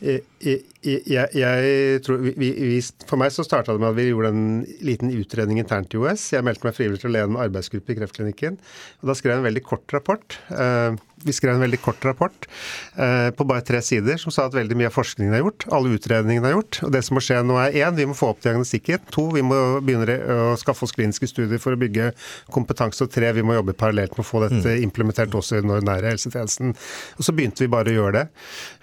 [0.00, 4.32] Jeg, jeg, jeg, tror, vi, vi, for meg så starta det med at vi gjorde
[4.32, 4.46] en
[4.86, 6.30] liten utredning internt i OS.
[6.34, 8.60] Jeg meldte meg frivillig til å lede en arbeidsgruppe i Kreftklinikken.
[9.02, 10.38] og Da skrev jeg en veldig kort rapport.
[10.52, 10.94] Uh,
[11.24, 12.48] vi skrev en veldig kort rapport
[12.96, 15.94] eh, på bare tre sider som sa at veldig mye av forskningen er gjort, alle
[15.96, 16.80] utredningene er gjort.
[16.86, 19.02] og Det som må skje nå er én, vi må få opp diagnostikken.
[19.14, 20.16] To, vi må begynne
[20.50, 22.10] å skaffe oss kliniske studier for å bygge
[22.54, 23.04] kompetanse.
[23.04, 24.84] Og tre, vi må jobbe parallelt med å få dette mm.
[24.86, 26.74] implementert også i den ordinære helsetjenesten.
[27.18, 28.26] Og så begynte vi bare å gjøre det.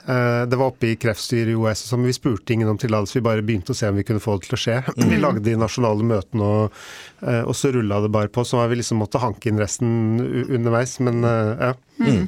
[0.08, 3.18] Eh, det var oppe i kreftstyret i OS, som vi spurte ingen om tillatelse.
[3.18, 4.78] Vi bare begynte å se om vi kunne få det til å skje.
[4.94, 5.10] Mm.
[5.10, 6.80] Vi lagde de nasjonale møtene, og,
[7.26, 8.46] eh, og så rulla det bare på.
[8.48, 11.00] Så har vi liksom måtte hanke inn resten underveis.
[11.04, 11.74] Men ja.
[12.00, 12.28] Mm.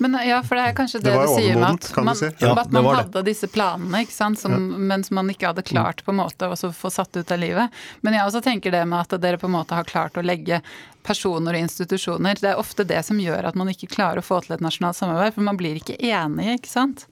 [0.00, 2.28] Men ja, for det er kanskje det, det du sier med at man, si.
[2.40, 4.78] ja, at man hadde disse planene, ikke sant, som, ja.
[4.92, 7.80] mens man ikke hadde klart på en måte å få satt ut av livet.
[8.00, 10.62] Men jeg også tenker det med at dere på en måte har klart å legge
[11.04, 14.40] personer og institusjoner Det er ofte det som gjør at man ikke klarer å få
[14.44, 17.06] til et nasjonalt samarbeid, for man blir ikke enige, ikke sant.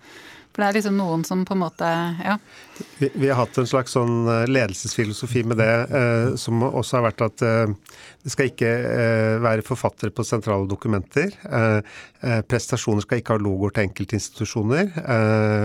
[0.52, 1.88] For det er liksom noen som på en måte
[2.24, 2.38] Ja.
[2.98, 7.08] Vi, vi har hatt en slags sånn eh, ledelsesfilosofi med det, eh, som også har
[7.08, 7.74] vært at eh,
[8.22, 11.30] det skal ikke eh, være forfattere på sentrale dokumenter.
[11.46, 11.78] Eh,
[12.20, 14.90] eh, prestasjoner skal ikke ha logoer til enkeltinstitusjoner.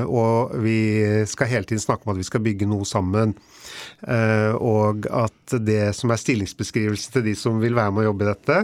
[0.08, 3.34] og vi skal hele tiden snakke om at vi skal bygge noe sammen.
[4.04, 8.30] Og at det som er stillingsbeskrivelse til de som vil være med å jobbe i
[8.30, 8.58] dette,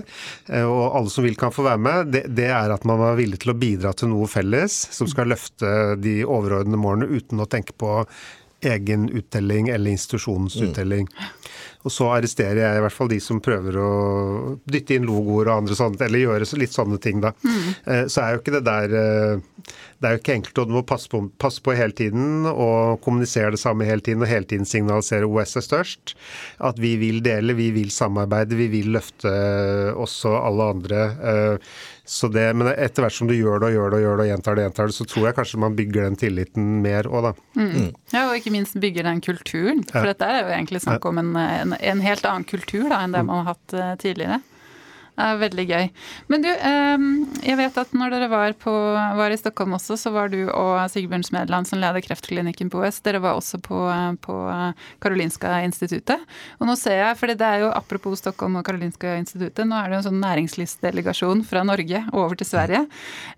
[0.67, 3.39] og alle som vil kan få være med, det, det er at man er villig
[3.43, 7.77] til å bidra til noe felles som skal løfte de overordnede målene uten å tenke
[7.79, 8.01] på
[8.61, 10.69] egen uttelling eller institusjonens mm.
[10.69, 11.07] uttelling.
[11.87, 13.91] Og så arresterer jeg i hvert fall de som prøver å
[14.67, 17.31] dytte inn logoer og andre sånne, eller gjøre litt sånne ting, da.
[17.39, 17.69] Mm.
[17.85, 20.73] Eh, så er jo ikke det der eh, Det er jo ikke enkelt, og du
[20.77, 24.47] må passe på, passe på hele tiden og kommunisere det samme hele tiden og hele
[24.47, 26.13] tiden signalisere OS er størst.
[26.63, 29.33] At vi vil dele, vi vil samarbeide, vi vil løfte
[29.99, 31.01] også alle andre.
[31.19, 31.73] Eh,
[32.09, 34.23] så det, men etter hvert som du gjør det og gjør det og gjør det
[34.23, 37.27] og gjentar det, gjentar det, så tror jeg kanskje man bygger den tilliten mer òg,
[37.27, 37.33] da.
[37.59, 37.67] Mm.
[37.67, 37.91] mm.
[38.15, 39.83] Ja, og ikke minst bygger den kulturen.
[39.91, 40.13] For ja.
[40.15, 43.21] dette er jo egentlig snakk om en, en, en, helt annen kultur da, enn det
[43.21, 43.29] mm.
[43.29, 44.39] man har hatt uh, tidligere.
[45.19, 45.87] Er veldig gøy.
[46.31, 48.71] Men du, jeg vet at når dere var, på,
[49.17, 53.01] var, i Stockholm også, så var du og Sigbjørn Smedland som leder kreftklinikken på OS.
[53.05, 53.81] Dere var også på,
[54.23, 54.37] på
[55.03, 56.23] Karolinska instituttet.
[56.59, 59.89] Og nå ser jeg, for det er jo apropos Stockholm og Karolinska instituttet, nå er
[59.89, 62.85] det jo en sånn næringslivsdelegasjon fra Norge over til Sverige.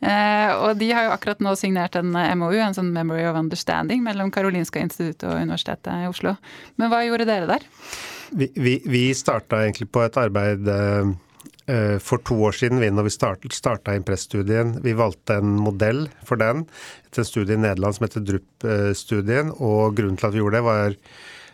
[0.01, 4.03] Eh, og de har jo akkurat nå signert en MOU, en sånn Memory of Understanding,
[4.05, 6.37] mellom Karolinska instituttet og Universitetet i Oslo.
[6.77, 7.69] Men hva gjorde dere der?
[8.31, 11.11] Vi, vi, vi starta egentlig på et arbeid Eh,
[12.03, 16.65] for to år siden, når vi starta Impress-studien, vi valgte en modell for den
[17.07, 19.53] etter en studie i Nederland som heter DRUP-studien.
[19.59, 20.97] Og grunnen til at vi gjorde det, var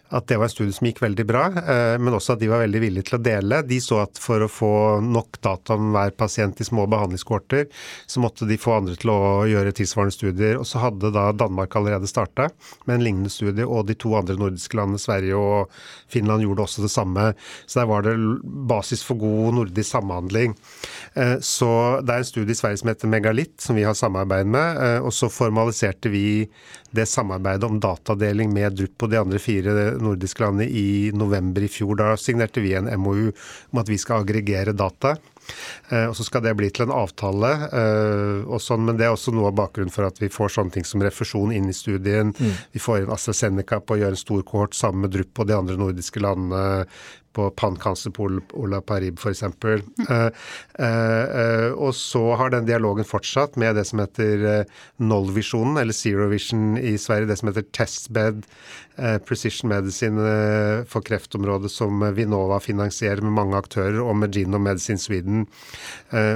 [0.09, 2.61] at det var en studie som gikk veldig bra, eh, men også at de var
[2.63, 3.59] veldig villige til å dele.
[3.67, 4.71] De så at for å få
[5.03, 7.67] nok data om hver pasient i små behandlingskohorter,
[8.07, 10.59] så måtte de få andre til å gjøre tilsvarende studier.
[10.61, 12.47] Og så hadde da Danmark allerede starta
[12.85, 15.75] med en lignende studie, og de to andre nordiske landene, Sverige og
[16.07, 17.27] Finland, gjorde også det samme.
[17.65, 18.15] Så der var det
[18.71, 20.55] basis for god nordisk samhandling.
[21.19, 24.47] Eh, så det er en studie i Sverige som heter Megalitt, som vi har samarbeid
[24.47, 24.81] med.
[24.83, 26.47] Eh, og så formaliserte vi
[26.95, 31.71] det samarbeidet om datadeling med DRUP og de andre fire nordiske landene i november i
[31.71, 31.97] fjor.
[31.99, 35.15] Da signerte vi en MOU om at vi skal aggregere data.
[35.89, 37.51] Eh, og så skal det bli til en avtale.
[37.67, 40.75] Eh, og sånn, men det er også noe av bakgrunnen for at vi får sånne
[40.77, 42.33] ting som refusjon inn i studien.
[42.35, 42.57] Mm.
[42.75, 45.57] Vi får inn AstraZeneca på å gjøre en stor kohort sammen med Drupp og de
[45.57, 46.85] andre nordiske landene
[47.37, 49.43] på Pan-Cancerpol Olaparib f.eks.
[49.45, 49.83] Mm.
[50.09, 50.29] Uh,
[50.81, 56.29] uh, og så har den dialogen fortsatt med det som heter uh, null-visjonen, eller zero
[56.31, 58.45] vision i Sverige, det som heter testbed
[59.27, 60.23] precision medicine
[60.89, 65.36] for kreftområdet som Vinova finansierer med mange aktører, og med Genome Medicine Sweden.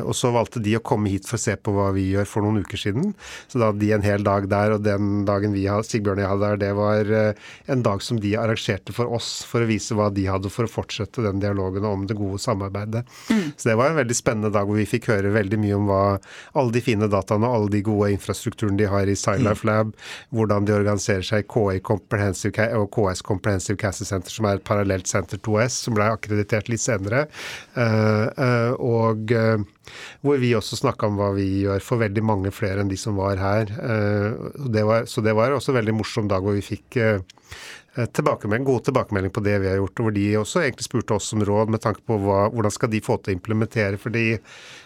[0.03, 2.45] Og så valgte de å komme hit for å se på hva vi gjør for
[2.45, 3.13] noen uker siden.
[3.47, 6.25] Så da hadde de en hel dag der, og den dagen vi hadde, Sigbjørn og
[6.25, 7.11] jeg hadde der, det var
[7.71, 10.71] en dag som de arrangerte for oss for å vise hva de hadde for å
[10.71, 13.05] fortsette den dialogen om det gode samarbeidet.
[13.29, 13.51] Mm.
[13.55, 16.03] Så det var en veldig spennende dag hvor vi fikk høre veldig mye om hva
[16.57, 19.69] alle de fine dataene og alle de gode infrastrukturene de har i SciLife mm.
[19.69, 19.93] Lab,
[20.35, 24.67] hvordan de organiserer seg i KI Comprehensive og KS Comprehensive Cassie Center, som er et
[24.67, 27.25] parallelt senter 2S, som ble akkreditert litt senere.
[27.75, 29.63] Uh, uh, og uh,
[30.21, 33.17] hvor vi også snakka om hva vi gjør for veldig mange flere enn de som
[33.19, 33.71] var her.
[34.71, 36.99] Det var, så det var også en veldig morsom dag hvor vi fikk
[37.95, 39.99] Eh, tilbakemelding, god tilbakemelding på det vi har gjort.
[39.99, 42.91] og Hvor de også egentlig spurte oss om råd med tanke på hva, hvordan skal
[42.91, 43.99] de få til å implementere.
[43.99, 44.39] For de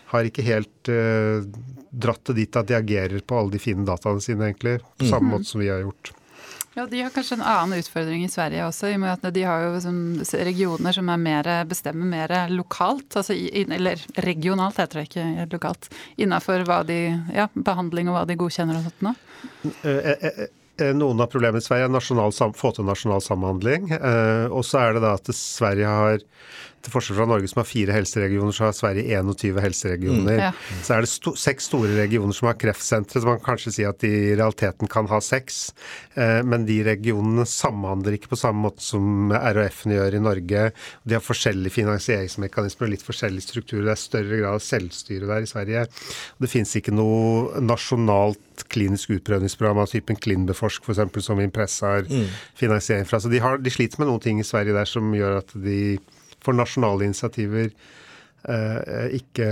[0.09, 1.45] har ikke helt uh,
[1.91, 4.79] dratt det dit at de agerer på alle de fine dataene sine, egentlig.
[4.97, 5.33] På samme mm.
[5.35, 6.15] måte som vi har gjort.
[6.75, 9.45] Ja, De har kanskje en annen utfordring i Sverige også, i og med at de
[9.47, 9.77] har jo
[10.43, 15.87] regioner som er mer, bestemmer mer lokalt, altså, eller regionalt heter det ikke lokalt,
[16.19, 16.67] innafor
[17.31, 19.15] ja, behandling og hva de godkjenner og sånt nå?
[19.87, 23.93] Uh, Eh, noen av problemene i Sverige er å få til nasjonal samhandling.
[23.95, 26.25] Eh, og så er det da at Sverige har
[26.85, 30.37] til forskjell fra Norge som har fire helseregioner, så har Sverige 21 helseregioner.
[30.37, 30.51] Mm, ja.
[30.85, 33.87] Så er det sto seks store regioner som har kreftsentre, så man kan kanskje si
[33.87, 35.59] at de i realiteten kan ha seks.
[36.15, 40.65] Eh, men de regionene samhandler ikke på samme måte som RHF-ene gjør i Norge.
[41.03, 43.89] De har forskjellige finansieringsmekanismer og litt forskjellige strukturer.
[43.89, 45.85] Det er større grad av selvstyre der i Sverige.
[46.37, 52.05] Og det finnes ikke noe nasjonalt klinisk utprøvningsprogram av typen Klinbeforsk f.eks., som Impress har
[52.07, 52.27] mm.
[52.57, 53.19] finansiering fra.
[53.19, 55.97] Så de, har, de sliter med noen ting i Sverige der som gjør at de
[56.45, 59.49] for nasjonale initiativer eh, ikke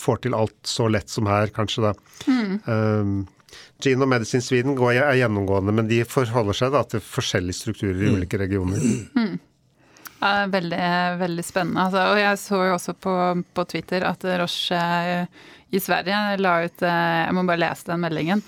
[0.00, 1.94] får til alt så lett som her, kanskje, da.
[2.28, 2.52] Mm.
[2.66, 3.16] Um,
[3.82, 8.08] Gene og Medicine Sweden er gjennomgående, men de forholder seg da til forskjellige strukturer i
[8.08, 8.16] mm.
[8.18, 8.86] ulike regioner.
[9.14, 9.34] Mm.
[10.24, 10.84] Ja, veldig,
[11.20, 11.84] veldig spennende.
[11.84, 13.16] Altså, og jeg så jo også på,
[13.54, 18.00] på Twitter at Roche eh, i Sverige la ut eh, Jeg må bare lese den
[18.04, 18.44] meldingen.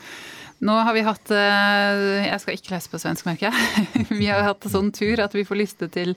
[0.65, 4.07] Nå har vi hatt eh, Jeg skal ikke lese på svensk, merker jeg.
[4.23, 6.15] Vi har hatt sånn tur at vi får lyste til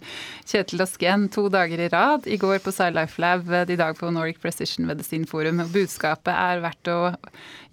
[0.48, 2.28] Kjetil Asken to dager i rad.
[2.30, 5.60] I går på SciLife Lab, i dag på Nordic Precision Medicine Forum.
[5.74, 6.98] Budskapet er verdt å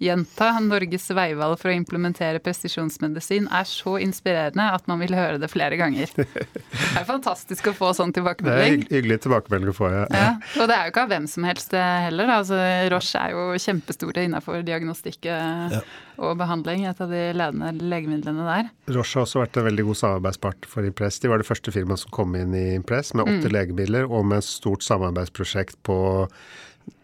[0.03, 0.49] gjenta.
[0.65, 5.79] Norges veivalg for å implementere presisjonsmedisin er så inspirerende at man vil høre det flere
[5.79, 6.11] ganger.
[6.17, 8.81] Det er fantastisk å få sånn tilbakemelding.
[8.81, 10.03] Det er hyggelig tilbakemelding å få, ja.
[10.09, 10.29] ja.
[10.57, 12.31] Og det er jo ikke av hvem som helst heller.
[12.39, 12.59] Altså,
[12.91, 15.29] Roche er jo kjempestore innafor diagnostikk.
[15.29, 15.83] Ja
[16.17, 18.69] og behandling, et av de ledende legemidlene der.
[18.95, 21.19] Roche har også vært en veldig god samarbeidspartner for Impress.
[21.23, 23.53] De var det første firmaet som kom inn i Impress med åtte mm.
[23.53, 25.99] legemidler og med et stort samarbeidsprosjekt på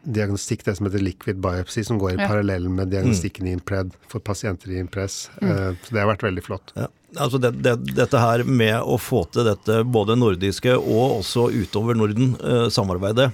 [0.03, 2.27] diagnostikk, det som heter liquid biopsy, som går i ja.
[2.27, 3.51] parallell med diagnostikken mm.
[3.51, 5.29] i Impred for pasienter i Impress.
[5.39, 5.49] Mm.
[5.49, 6.75] Uh, så det har vært veldig flott.
[6.79, 6.89] Ja.
[7.13, 11.97] Altså det, det, dette her med å få til dette både nordiske og også utover
[11.97, 13.27] Norden, eh, samarbeidet,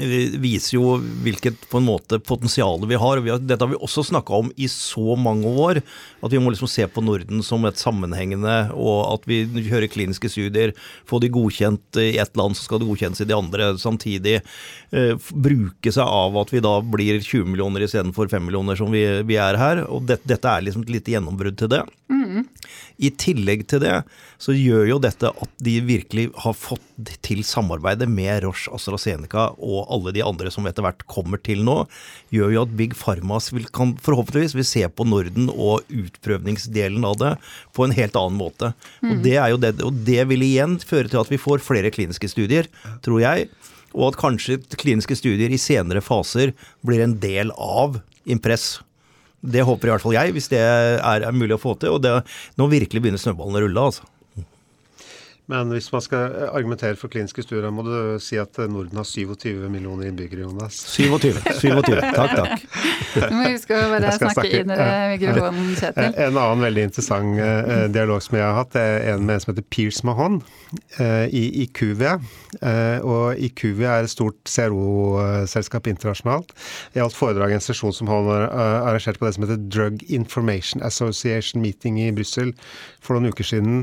[0.00, 3.20] viser jo hvilket på en måte potensial vi har.
[3.20, 5.82] Dette har vi også snakka om i så mange år.
[6.24, 10.30] At vi må liksom se på Norden som et sammenhengende, og at vi hører kliniske
[10.32, 10.72] studier.
[11.08, 14.38] Få de godkjent i ett land, så skal det godkjennes i de andre samtidig.
[14.92, 19.04] Eh, bruke seg av at vi da blir 20 millioner istedenfor 5 millioner som vi,
[19.28, 19.84] vi, er her.
[19.92, 21.84] Og det, dette er liksom et lite gjennombrudd til det.
[22.08, 22.21] Mm.
[23.02, 23.94] I tillegg til det
[24.42, 29.90] så gjør jo dette at de virkelig har fått til samarbeidet med Roche, AstraZeneca og
[29.92, 31.82] alle de andre som etter hvert kommer til nå,
[32.34, 37.18] gjør jo at Big Pharmas vil, kan forhåpentligvis vil se på Norden og utprøvningsdelen av
[37.22, 37.32] det
[37.76, 38.72] på en helt annen måte.
[39.00, 39.10] Mm.
[39.12, 42.70] Og, det det, og det vil igjen føre til at vi får flere kliniske studier,
[43.04, 43.50] tror jeg.
[43.92, 46.54] Og at kanskje kliniske studier i senere faser
[46.86, 48.78] blir en del av Impress.
[49.42, 51.96] Det håper i hvert fall jeg, hvis det er, er mulig å få til.
[51.96, 52.14] Og det,
[52.58, 53.86] nå virkelig begynner snøballen å rulle.
[53.90, 54.08] altså.
[55.50, 59.66] Men hvis man skal argumentere for kliniske studier, må du si at Norden har 27
[59.66, 60.78] millioner innbyggere, Jonas.
[60.94, 61.34] 27.
[61.58, 61.98] 27.
[62.18, 62.66] Takk, takk.
[63.16, 66.14] Du må huske å bare snakke, snakke inn i mikrofonen, Kjetil.
[66.28, 69.52] En annen veldig interessant uh, dialog som jeg har hatt, er en med en som
[69.52, 70.40] heter Pierce Mahon
[71.32, 72.02] i IQV.
[72.62, 76.52] Uh, og IQV er et stort CRO-selskap internasjonalt.
[76.94, 80.84] Jeg holdt foredrag i en sesjon som han arrangerte på det som heter Drug Information
[80.86, 82.52] Association Meeting i Brussel
[83.02, 83.82] for noen uker siden.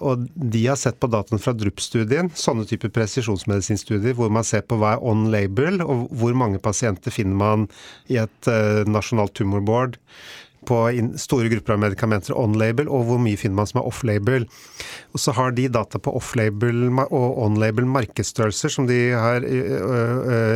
[0.00, 4.78] og de har sett på dataen fra DRUP-studien, sånne typer presisjonsmedisinstudier, hvor man ser på
[4.80, 7.68] hva er on label, og hvor mange pasienter finner man
[8.12, 8.50] i et
[8.88, 9.98] nasjonalt tumorboard
[10.66, 10.80] på
[11.20, 14.46] store grupper av medikamenter on-label, og hvor mye finner man som er off-label.
[15.14, 19.46] Og så har de data på off-label og on-label markedsstørrelser som de har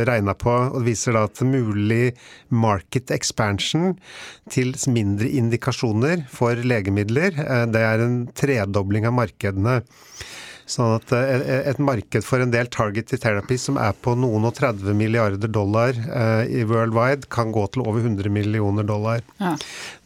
[0.09, 2.11] regna på, og viser da at mulig
[2.51, 3.95] market expansion
[4.51, 7.35] til mindre indikasjoner for legemidler,
[7.71, 9.81] det er en tredobling av markedene.
[10.71, 14.55] Sånn at eh, et marked for en del targeted therapy som er på noen og
[14.55, 19.25] 30 milliarder dollar eh, i worldwide, kan gå til over 100 millioner dollar.
[19.41, 19.57] Ja.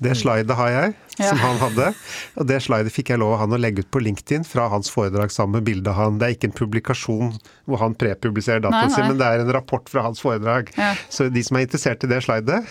[0.01, 1.29] Det slidet har jeg ja.
[1.29, 1.91] som han hadde.
[2.39, 4.91] Og det slidet fikk jeg lov av han å legge ut på LinkedIn fra hans
[4.91, 6.19] foredrag sammen med bilde av han.
[6.19, 7.33] Det er ikke en publikasjon
[7.65, 10.71] hvor han prepubliserer dataen sin, men det er en rapport fra hans foredrag.
[10.77, 10.93] Ja.
[11.09, 12.61] Så de som er interessert i det slidet,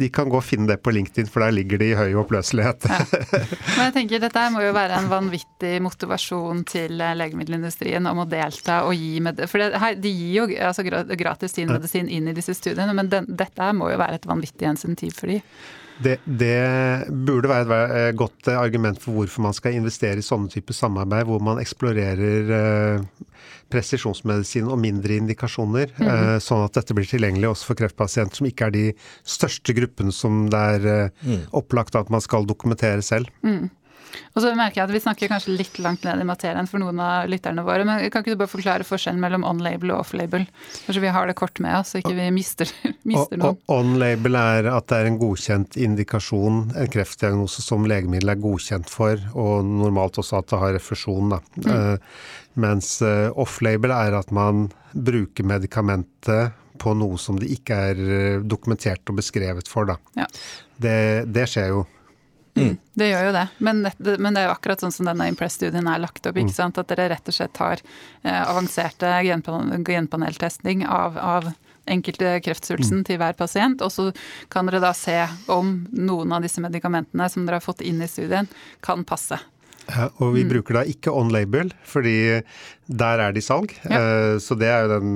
[0.00, 2.88] de kan gå og finne det på LinkedIn, for der ligger det i høy oppløselighet.
[2.90, 3.00] Ja.
[3.76, 8.82] Men jeg tenker Dette må jo være en vanvittig motivasjon til legemiddelindustrien om å delta
[8.88, 12.36] og gi med For det, her, de gir jo altså, gratis sin medisin inn i
[12.36, 15.44] disse studiene, men den, dette må jo være et vanvittig insentiv for dem.
[16.00, 20.24] Det, det, burde være et eh, godt eh, argument for hvorfor man skal investere i
[20.24, 23.26] sånne typer samarbeid, hvor man eksplorerer eh,
[23.70, 28.68] presisjonsmedisin og mindre indikasjoner, mm sånn at dette blir tilgjengelig også for kreftpasienter som ikke
[28.68, 28.84] er de
[29.28, 31.44] største gruppene som det er mm.
[31.56, 33.30] opplagt at man skal dokumentere selv.
[33.46, 33.68] Mm.
[34.34, 37.00] Og så merker jeg at Vi snakker kanskje litt langt ned i materien for noen
[37.02, 37.84] av lytterne våre.
[37.86, 40.46] men Kan ikke du bare forklare forskjellen mellom on-label og off-label?
[40.86, 42.70] Kanskje vi har det kort med oss, så ikke vi mister,
[43.10, 43.60] mister noen.
[43.70, 49.20] On-label er at det er en godkjent indikasjon, en kreftdiagnose som legemiddelet er godkjent for,
[49.34, 51.36] og normalt også at det har refusjon.
[51.60, 51.68] Mm.
[51.70, 57.98] Uh, mens uh, off-label er at man bruker medikamentet på noe som det ikke er
[58.00, 59.90] eh, dokumentert og beskrevet for.
[59.90, 59.98] Da.
[60.16, 60.26] Ja.
[60.80, 61.82] Det, det skjer jo.
[62.58, 62.76] Mm.
[62.98, 63.46] Det gjør jo det.
[63.58, 66.36] Men, men, det er jo akkurat sånn som denne Impress-studien er lagt opp.
[66.36, 66.56] ikke mm.
[66.56, 66.80] sant?
[66.80, 69.12] At dere rett og slett har eh, avanserte
[69.86, 71.50] genpaneltesting av, av
[71.90, 73.06] enkelte kreftsvulsten mm.
[73.08, 73.84] til hver pasient.
[73.84, 74.10] Og så
[74.52, 75.16] kan dere da se
[75.52, 78.50] om noen av disse medikamentene som dere har fått inn i studien,
[78.84, 79.40] kan passe.
[79.88, 80.50] Ja, og vi mm.
[80.52, 82.42] bruker da ikke on label, fordi
[82.90, 83.72] der er det i salg.
[83.86, 84.00] Ja.
[84.00, 85.10] Uh, så det er jo den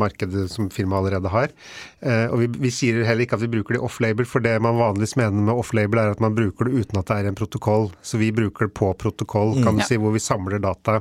[0.00, 1.52] markedet som firmaet allerede har.
[2.00, 4.56] Uh, og vi, vi, sier heller ikke at vi bruker det off label, for det
[4.62, 7.30] man vanligvis mener med off label er at man bruker det uten at det er
[7.30, 7.90] en protokoll.
[8.02, 9.80] Så vi bruker det på protokoll, kan mm.
[9.80, 11.00] du si, hvor vi samler data.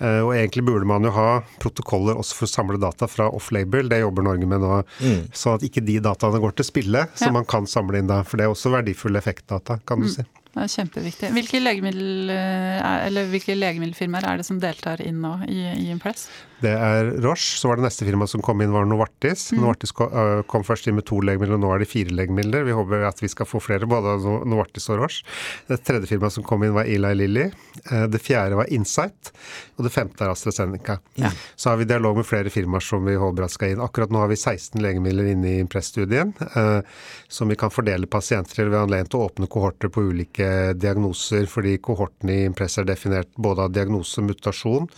[0.00, 3.90] Uh, og egentlig burde man jo ha protokoller også for å samle data fra off-label,
[3.92, 4.80] det jobber Norge med nå.
[5.04, 5.26] Mm.
[5.36, 7.34] Sånn at ikke de dataene går til spille, så ja.
[7.36, 8.22] man kan samle inn da.
[8.24, 10.14] For det er også verdifulle effektdata, kan du mm.
[10.16, 10.24] si.
[10.50, 11.28] Det er kjempeviktig.
[11.36, 16.26] Hvilke, legemiddel, eh, hvilke legemiddelfirmaer er det som deltar inn nå i, i Impress?
[16.60, 17.56] Det er Roche.
[17.60, 19.48] Så var det neste firma som kom inn, var Novartis.
[19.52, 19.62] Mm.
[19.62, 22.66] Novartis øh, kom først inn med to legemidler, og nå er det fire legemidler.
[22.66, 25.24] Vi håper at vi skal få flere, både Novartis og Roche.
[25.70, 27.46] Det tredje firmaet som kom inn, var Eli Lilly.
[27.86, 29.32] Eh, det fjerde var Insight.
[29.78, 30.98] Og det femte er AstraZeneca.
[31.20, 31.32] Ja.
[31.56, 33.84] Så har vi dialog med flere firmaer som vi håper at skal inn.
[33.84, 36.80] Akkurat nå har vi 16 legemidler inne i Impress-studien, eh,
[37.28, 38.68] som vi kan fordele pasienter til.
[38.70, 40.39] ved anledning til å åpne kohorter på ulike
[40.76, 44.88] diagnoser, fordi kohorten i Impress er definert både av diagnose, mutasjon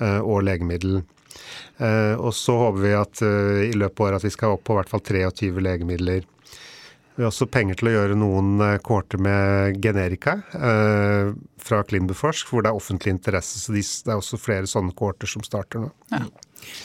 [0.00, 1.02] Eh, og legemiddel.
[1.80, 4.64] Eh, og så håper vi at eh, i løpet av året at vi skal opp
[4.66, 6.24] på i hvert fall 23 legemidler.
[7.16, 12.64] Vi har også penger til å gjøre noen kohorter med generika eh, fra Klimbeforsk, hvor
[12.64, 13.60] det er offentlig interesse.
[13.60, 15.92] Så det er også flere sånne kohorter som starter nå.
[16.14, 16.24] Ja.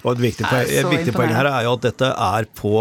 [0.04, 2.75] Og Et viktig poeng, et viktig poeng her er jo at dette er på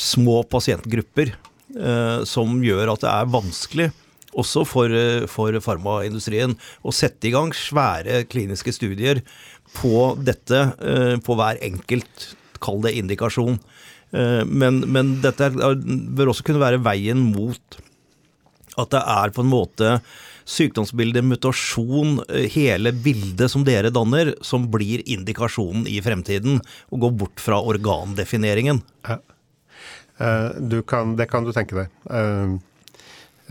[0.00, 1.34] små pasientgrupper,
[1.78, 3.90] eh, som gjør at det er vanskelig
[4.38, 4.94] også for,
[5.30, 6.54] for farmaindustrien
[6.86, 9.22] å sette i gang svære kliniske studier
[9.76, 12.30] på dette eh, på hver enkelt,
[12.62, 13.58] kall det indikasjon.
[14.12, 17.80] Eh, men, men dette bør også kunne være veien mot
[18.80, 19.94] at det er på en måte
[20.50, 26.58] sykdomsbilde, mutasjon, eh, hele bildet som dere danner, som blir indikasjonen i fremtiden,
[26.90, 28.82] og går bort fra organdefineringen.
[29.08, 29.20] Ja.
[30.20, 31.92] Kan, det kan du tenke deg.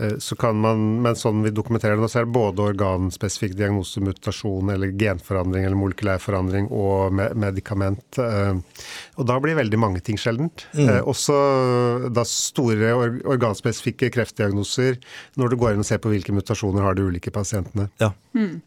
[0.00, 3.56] Eh, så kan man, men sånn vi dokumenterer det nå, så er det både organspesifikk
[3.58, 8.20] diagnose, mutasjon eller genforandring eller molekylær forandring og medikament.
[8.20, 8.86] Eh,
[9.20, 10.64] og da blir veldig mange ting sjeldent.
[10.72, 10.86] Mm.
[10.86, 11.36] Eh, også
[12.14, 12.94] da store
[13.28, 14.98] organspesifikke kreftdiagnoser,
[15.40, 17.90] når du går inn og ser på hvilke mutasjoner har de ulike pasientene.
[18.00, 18.14] Ja.
[18.36, 18.62] Mm.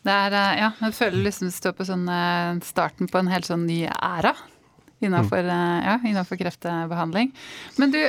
[0.00, 2.06] Det er, ja, jeg føler liksom vi står på sånn
[2.64, 4.32] starten på en helt sånn ny æra
[5.00, 7.32] innenfor, ja, innenfor kreftbehandling.
[7.80, 8.00] Men du,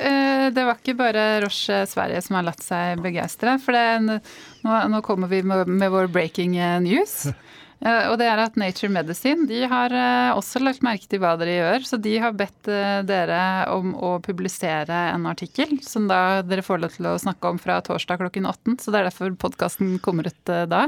[0.56, 3.58] det var ikke bare Roche Sverige som har latt seg begeistre.
[3.64, 4.22] For det,
[4.66, 7.24] nå, nå, kommer vi med, med vår breaking news.
[7.82, 11.56] Og det er at Nature Medicine de har eh, også lagt merke til hva dere
[11.56, 11.88] gjør.
[11.89, 13.39] Så de har bedt eh, dere
[13.74, 17.80] om å publisere en artikkel som da dere får lov til å snakke om fra
[17.86, 18.78] torsdag klokken 18.
[18.84, 20.84] Så det er derfor podkasten kommer ut eh, da.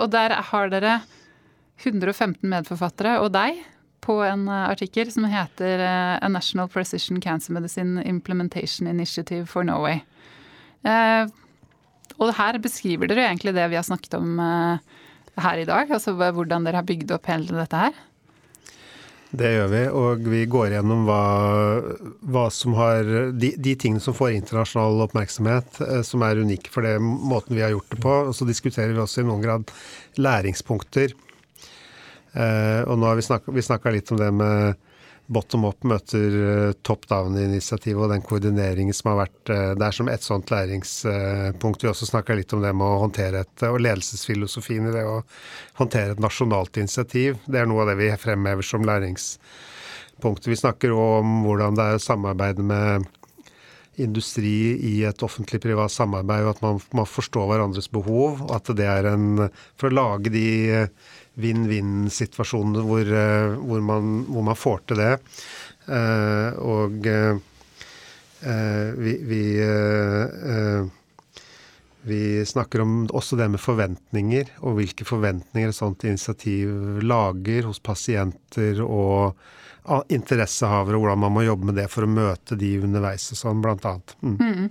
[0.00, 1.00] Og der har dere
[1.82, 3.58] 115 medforfattere og deg
[4.10, 10.02] på en artikkel som heter A National Precision Cancer Medicine Implementation Initiative for Norway.
[12.18, 14.40] Og her beskriver dere egentlig det vi har snakket om
[15.40, 15.90] her i dag?
[15.90, 17.98] Altså hvordan dere har bygd opp hele dette her?
[19.30, 21.24] Det gjør vi, og vi går gjennom hva,
[22.34, 26.82] hva som har de, de, tingene som får internasjonal oppmerksomhet, eh, som er unike for
[26.82, 28.14] det måten vi har gjort det på.
[28.26, 29.70] Og så diskuterer vi også i noen grad
[30.18, 31.14] læringspunkter.
[32.32, 34.86] Eh, og nå har vi snakka litt om det med
[35.30, 40.10] bottom up møter uh, top down-initiativet og den koordineringen som har vært uh, der som
[40.10, 41.84] et sånt læringspunkt.
[41.84, 45.20] Vi også snakka litt om det med å håndtere et, og ledelsesfilosofien i det å
[45.78, 47.38] håndtere et nasjonalt initiativ.
[47.46, 50.50] Det er noe av det vi fremhever som læringspunktet.
[50.50, 53.06] Vi snakker òg om hvordan det er å samarbeide med
[54.00, 58.42] industri i et offentlig-privat samarbeid, og at man, man forstår hverandres behov.
[58.48, 60.48] og at det er en, For å lage de
[61.38, 65.12] vinn-vinn-situasjoner hvor, eh, hvor, hvor, man får til det.
[65.90, 67.36] Eh, og eh,
[68.96, 69.42] vi, vi,
[72.08, 77.82] vi snakker om også det med forventninger, og hvilke forventninger et sånt initiativ lager hos
[77.84, 79.36] pasienter og
[80.08, 83.60] interessehavere, og hvordan man må jobbe med det for å møte de underveis og sånn,
[83.64, 84.16] blant annet.
[84.24, 84.38] Mm.
[84.40, 84.68] Mm.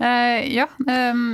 [0.00, 0.66] Eh, ja,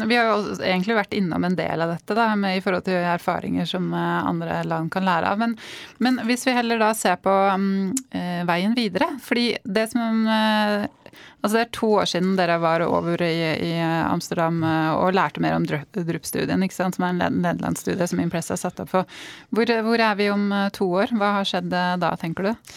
[0.06, 3.68] vi har jo egentlig vært innom en del av dette da, i forhold til erfaringer
[3.70, 5.38] som eh, andre land kan lære av.
[5.38, 5.54] Men,
[6.02, 7.94] men hvis vi heller da ser på um,
[8.48, 13.36] veien videre fordi det som Altså Det er to år siden dere var over i,
[13.68, 14.58] i Amsterdam
[14.98, 19.16] og lærte mer om DRUP-studien, som er en nederlandsstudie som Impress har satt opp for.
[19.54, 21.14] Hvor, hvor er vi om to år?
[21.16, 22.72] Hva har skjedd da, tenker du?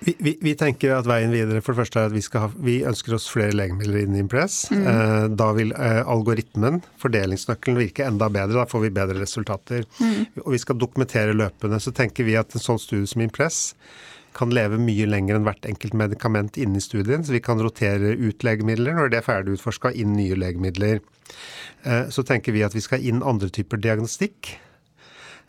[0.00, 2.76] Vi, vi, vi, tenker at veien videre for det første er at vi, ha, vi
[2.86, 4.64] ønsker oss flere legemidler inn i Impress.
[4.72, 4.86] Mm.
[4.90, 8.60] Eh, da vil eh, algoritmen, fordelingsnøkkelen, virke enda bedre.
[8.60, 9.86] Da får vi bedre resultater.
[10.00, 10.42] Mm.
[10.44, 11.80] Og vi skal dokumentere løpende.
[11.82, 13.70] Så tenker vi at en sånn studie som Impress
[14.34, 17.22] kan leve mye lenger enn hvert enkelt medikament inne i studien.
[17.24, 21.00] Så vi kan rotere ut legemidler når det er ferdig utforska, inn nye legemidler.
[21.84, 24.56] Eh, så tenker vi at vi skal inn andre typer diagnostikk.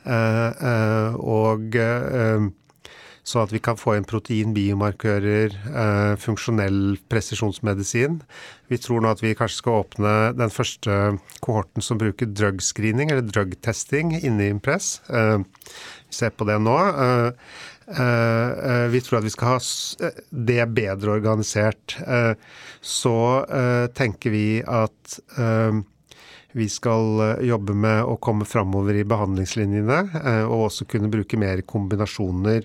[0.06, 2.46] Eh, eh, og eh,
[3.26, 8.20] Sånn at vi kan få inn protein, biomarkører, eh, funksjonell presisjonsmedisin.
[8.70, 13.10] Vi tror nå at vi kanskje skal åpne den første kohorten som bruker drug screening,
[13.10, 15.00] eller drug testing, inne i Impress.
[15.10, 16.78] Eh, vi ser på det nå.
[17.86, 21.98] Eh, vi tror at vi skal ha det bedre organisert.
[22.82, 25.20] så tenker vi at
[26.56, 30.00] vi skal jobbe med å komme framover i behandlingslinjene,
[30.48, 32.64] og også kunne bruke mer kombinasjoner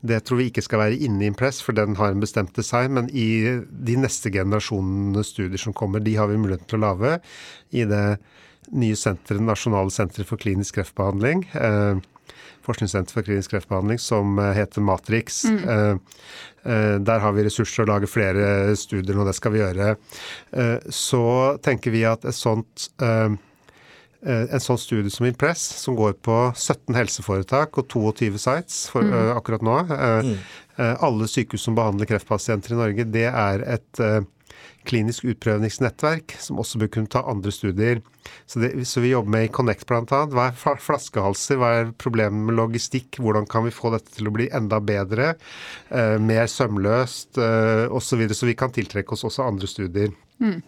[0.00, 2.94] det tror vi ikke skal være inne i Impress, for den har en bestemt design.
[2.98, 7.16] Men i de neste generasjonene studier som kommer, de har vi muligheten til å lage
[7.74, 8.18] i det
[8.76, 11.46] nye senteret, Nasjonale senteret for klinisk kreftbehandling.
[11.54, 12.04] Eh,
[12.66, 15.44] Forskningssenter for klinisk kreftbehandling som eh, heter Matrix.
[15.46, 16.00] Mm.
[16.66, 19.92] Eh, der har vi ressurser til å lage flere studier, og det skal vi gjøre.
[20.52, 21.26] Eh, så
[21.62, 23.36] tenker vi at et sånt eh,
[24.26, 29.12] en sånn studie som Impress, som går på 17 helseforetak og 22 sites for, mm.
[29.12, 29.76] uh, akkurat nå.
[29.86, 30.32] Uh, mm.
[30.80, 34.00] uh, alle sykehus som behandler kreftpasienter i Norge, det er et
[34.86, 38.02] klinisk utprøvningsnettverk som også bør kunne ta andre studier.
[38.46, 40.22] Så, det, så vi jobber med i Connect bl.a.
[40.32, 44.34] Hva er flaskehalser, hva er problemet med logistikk, hvordan kan vi få dette til å
[44.34, 45.34] bli enda bedre,
[46.22, 50.14] mer sømløst uh, osv., så, videre, så vi kan tiltrekke oss også andre studier.
[50.42, 50.58] Mm.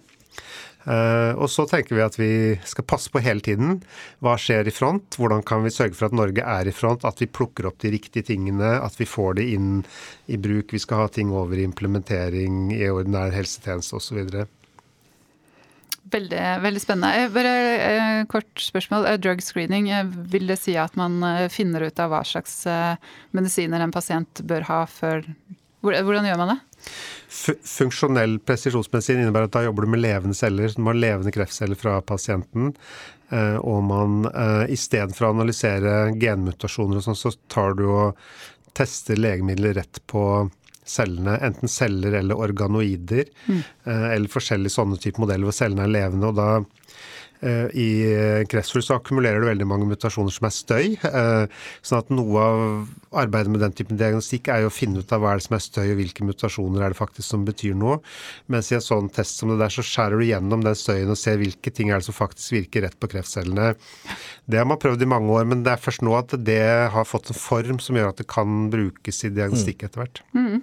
[0.89, 2.31] Eh, og så tenker vi at vi
[2.69, 3.81] skal passe på hele tiden.
[4.25, 5.19] Hva skjer i front?
[5.21, 7.05] Hvordan kan vi sørge for at Norge er i front?
[7.09, 9.83] At vi plukker opp de riktige tingene, at vi får det inn
[10.33, 10.73] i bruk.
[10.73, 14.23] Vi skal ha ting over i implementering i ordinær helsetjeneste osv.
[16.09, 17.13] Veldig, veldig spennende.
[17.21, 17.55] Eh, bare
[17.91, 19.11] eh, kort spørsmål.
[19.21, 19.91] Drug screening,
[20.33, 21.21] vil det si at man
[21.53, 22.63] finner ut av hva slags
[23.37, 25.27] medisiner en pasient bør ha før
[25.79, 26.57] Hvordan gjør man det?
[27.29, 30.73] Funksjonell presisjonsmedisin innebærer at da jobber du med levende celler.
[30.73, 32.73] Du må ha levende kreftceller fra pasienten.
[33.31, 38.23] Eh, og man eh, istedenfor å analysere genmutasjoner og sånn, så tar du og
[38.79, 40.23] tester legemidler rett på
[40.89, 41.37] cellene.
[41.45, 43.29] Enten celler eller organoider.
[43.47, 43.61] Mm.
[43.85, 46.33] Eh, eller forskjellige sånne type modeller hvor cellene er levende.
[46.33, 46.51] og da
[47.39, 47.89] I
[48.51, 50.87] kreftsvulst så akkumulerer du veldig mange mutasjoner som er støy.
[51.87, 52.63] Sånn at noe av
[53.23, 55.57] arbeidet med den typen diagnostikk er jo å finne ut av hva er det som
[55.57, 58.01] er støy, og hvilke mutasjoner er det faktisk som betyr noe.
[58.53, 61.21] Mens i en sånn test som det der, så skjærer du gjennom den støyen og
[61.21, 63.75] ser hvilke ting er det som faktisk virker rett på kreftcellene.
[64.49, 66.63] Det har man prøvd i mange år, men det er først nå at det
[66.93, 70.23] har fått en form som gjør at det kan brukes i diagnostikk etter hvert.
[70.37, 70.61] Mm.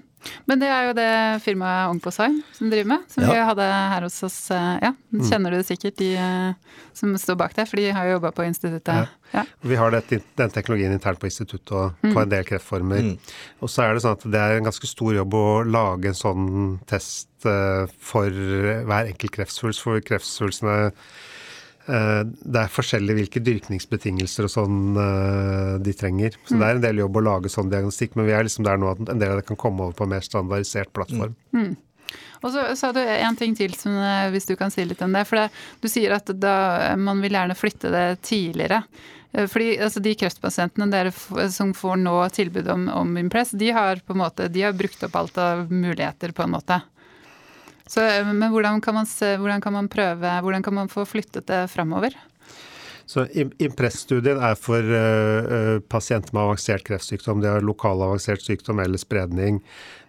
[0.49, 1.09] Men det er jo det
[1.45, 3.33] firmaet Onkosheim som driver med, som ja.
[3.33, 4.37] vi hadde her hos oss.
[4.53, 5.23] Eh, ja, mm.
[5.29, 8.31] Kjenner du det sikkert, de eh, som står bak det, for de har jo jobba
[8.35, 9.05] på instituttet.
[9.05, 9.41] Ja.
[9.41, 9.45] ja.
[9.61, 12.23] Vi har det, den teknologien internt på instituttet og på mm.
[12.23, 13.11] en del kreftformer.
[13.11, 13.37] Mm.
[13.61, 16.19] Og så er det sånn at det er en ganske stor jobb å lage en
[16.19, 16.49] sånn
[16.89, 18.29] test eh, for
[18.89, 20.91] hver enkelt kreftsvulst, for kreftsvulstene
[21.85, 26.37] det er forskjellig hvilke dyrkningsbetingelser og sånn eh, de trenger.
[26.43, 26.59] Så mm.
[26.59, 28.93] det er en del jobb å lage sånn diagnostikk, men vi er liksom der nå
[28.95, 31.35] at en del av det kan komme over på en mer standardisert plattform.
[31.53, 31.67] Mm.
[31.67, 31.75] Mm.
[32.45, 35.13] Og så sa du en ting til, som, eh, hvis du kan si litt om
[35.13, 35.25] det.
[35.29, 35.49] For det,
[35.81, 36.55] du sier at da,
[36.97, 38.81] man vil gjerne flytte det tidligere.
[39.35, 41.11] Fordi altså, De kreftpasientene dere
[41.51, 45.03] som får nå tilbud om, om Impress, de har på en måte, de har brukt
[45.03, 46.79] opp alt av muligheter, på en måte.
[47.87, 51.45] Så, men hvordan kan, man se, hvordan kan man prøve, hvordan kan man få flyttet
[51.47, 52.15] det framover?
[53.05, 53.27] Så
[53.61, 57.43] Impress-studien er for uh, pasienter med avansert kreftsykdom.
[57.43, 59.61] De har lokal avansert sykdom eller spredning.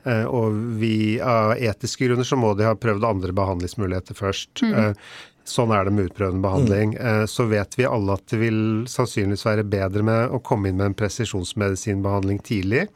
[0.07, 4.65] Uh, og vi, av etiske grunner så må de ha prøvd andre behandlingsmuligheter først.
[4.65, 4.73] Mm.
[4.73, 6.97] Uh, sånn er det med utprøvende behandling.
[6.97, 7.27] Mm.
[7.31, 8.59] Så vet vi alle at det vil
[8.91, 12.89] sannsynligvis være bedre med å komme inn med en presisjonsmedisinbehandling tidlig.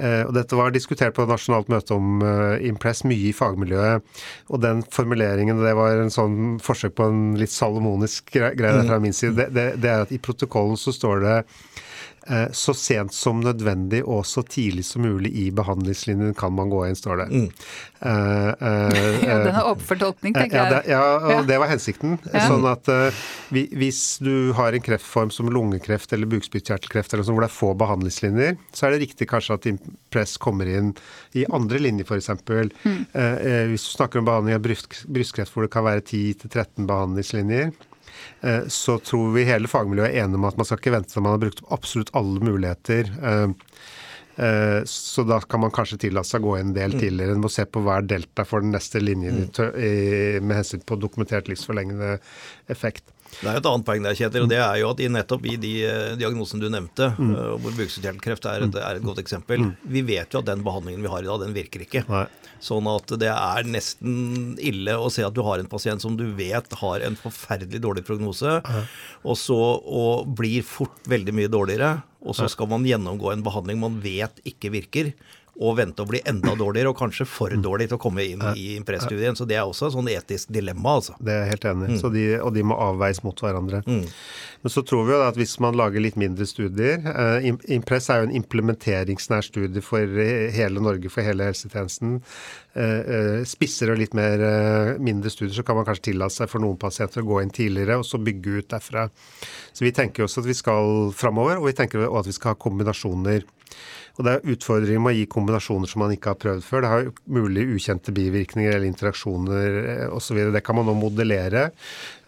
[0.00, 4.04] Eh, og dette var diskutert på et nasjonalt møte om eh, Impress mye i fagmiljøet.
[4.52, 9.16] Og den formuleringen, det var en sånn forsøk på en litt salomonisk greie fra min
[9.16, 11.38] side, det, det, det er at i protokollen så står det
[12.52, 16.96] så sent som nødvendig og så tidlig som mulig i behandlingslinjen kan man gå inn,
[16.98, 17.26] står det.
[17.32, 17.48] Mm.
[18.02, 20.90] Uh, uh, ja, den er åpen tolkning, tenker ja, jeg.
[20.90, 21.42] ja, og ja.
[21.50, 22.16] det var hensikten.
[22.32, 22.44] Ja.
[22.50, 27.46] Sånn at uh, hvis du har en kreftform som lungekreft eller bukspyttkjertelkreft eller sånn, hvor
[27.46, 30.92] det er få behandlingslinjer, så er det riktig kanskje at Impress kommer inn
[31.38, 32.30] i andre linjer, f.eks.
[32.32, 33.04] Mm.
[33.70, 37.91] hvis du snakker om behandling av brystkreft hvor det kan være 10-13 behandlingslinjer, Eh,
[38.66, 41.36] så tror vi hele fagmiljøet er enige om at man skal ikke vente til man
[41.36, 43.10] har brukt opp absolutt alle muligheter.
[43.22, 43.48] Eh,
[44.44, 47.00] eh, så da kan man kanskje tillate seg å gå en del mm.
[47.00, 50.44] tidligere enn å se på hver delta for den neste linjen mm.
[50.44, 52.16] med hensyn på dokumentert livsforlengende
[52.72, 53.04] effekt.
[53.32, 55.54] Det er et annet poeng der, Kjetil, og det er jo at i nettopp i
[55.56, 55.72] de
[56.20, 57.30] diagnosene du nevnte, mm.
[57.62, 59.70] hvor bukspyttkjertelkreft er, er et godt eksempel, mm.
[59.94, 62.04] vi vet jo at den behandlingen vi har i dag, den virker ikke.
[62.10, 62.26] Nei.
[62.62, 66.28] Sånn at det er nesten ille å se at du har en pasient som du
[66.38, 68.60] vet har en forferdelig dårlig prognose,
[69.26, 71.96] og så og blir fort veldig mye dårligere.
[72.22, 75.10] Og så skal man gjennomgå en behandling man vet ikke virker
[75.62, 77.62] og vente å bli enda dårligere, og kanskje for mm.
[77.64, 79.38] dårlig til å komme inn i Impress-studien.
[79.38, 81.16] Så det er også et sånn etisk dilemma, altså.
[81.22, 81.98] Det er jeg helt enig i.
[81.98, 82.14] Mm.
[82.16, 83.82] De, og de må avveies mot hverandre.
[83.86, 84.02] Mm.
[84.62, 88.20] Men så tror vi jo at hvis man lager litt mindre studier eh, Impress er
[88.20, 90.20] jo en implementeringsnær studie for
[90.54, 92.20] hele Norge, for hele helsetjenesten.
[92.72, 96.48] Eh, eh, spisser og litt mer eh, mindre studier, så kan man kanskje tillate seg
[96.48, 99.08] for noen pasienter å gå inn tidligere, og så bygge ut derfra.
[99.76, 102.54] Så vi tenker også at vi skal framover, og vi tenker også at vi skal
[102.54, 103.44] ha kombinasjoner.
[104.18, 106.84] Og det er utfordringer med å gi kombinasjoner som man ikke har prøvd før.
[106.84, 110.40] Det har mulig ukjente bivirkninger eller interaksjoner eh, osv.
[110.52, 111.70] Det kan man nå modellere.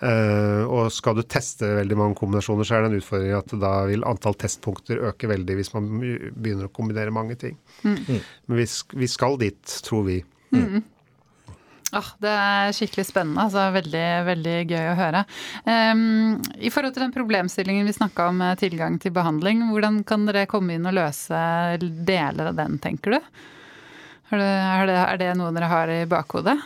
[0.00, 3.74] Eh, og skal du teste veldig mange kombinasjoner, så er det en utfordring at da
[3.90, 7.60] vil antall testpunkter øke veldig hvis man begynner å kombinere mange ting.
[7.84, 8.00] Mm.
[8.48, 8.68] Men vi,
[9.04, 10.22] vi, skal dit, tror vi.
[10.54, 10.80] Mm.
[11.94, 13.44] Oh, det er skikkelig spennende.
[13.46, 15.24] altså Veldig veldig gøy å høre.
[15.62, 20.48] Um, I forhold til den problemstillingen vi snakka om tilgang til behandling, hvordan kan dere
[20.50, 21.42] komme inn og løse
[21.78, 23.34] deler av den, tenker du?
[24.32, 26.56] Er det, er det, er det noe dere har i bakhodet?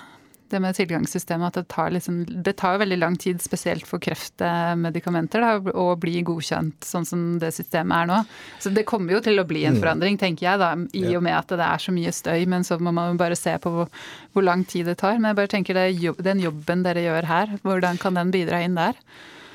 [0.51, 5.45] Det med tilgangssystemet, at det tar, liksom, det tar veldig lang tid, spesielt for kreftmedikamenter,
[5.45, 8.19] da, å bli godkjent sånn som det systemet er nå.
[8.63, 9.83] Så det kommer jo til å bli en mm.
[9.83, 12.47] forandring, tenker jeg, da, i og med at det er så mye støy.
[12.51, 13.91] Men så må man bare se på hvor,
[14.35, 15.19] hvor lang tid det tar.
[15.19, 15.89] Men jeg bare tenker det,
[16.25, 18.99] den jobben dere gjør her, hvordan kan den bidra inn der?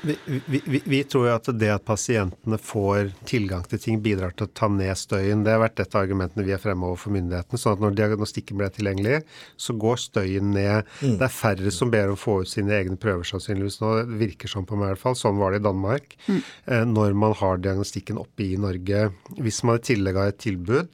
[0.04, 4.48] Vi, vi, vi, tror jo at det at pasientene får tilgang til ting, bidrar til
[4.48, 5.44] å ta ned støyen.
[5.46, 7.60] Det har vært et av argumentene vi har fremme overfor myndighetene.
[7.60, 9.22] sånn at når diagnostikken blir tilgjengelig,
[9.56, 10.90] så går støyen ned.
[11.00, 11.16] Mm.
[11.20, 13.92] Det er færre som ber om å få ut sine egne prøver, sannsynligvis nå.
[14.02, 15.18] Det virker sånn på meg i hvert fall.
[15.18, 16.16] Sånn var det i Danmark.
[16.28, 16.40] Mm.
[16.66, 19.06] Eh, når man har diagnostikken oppe i Norge.
[19.38, 20.92] Hvis man i tillegg har et tilbud,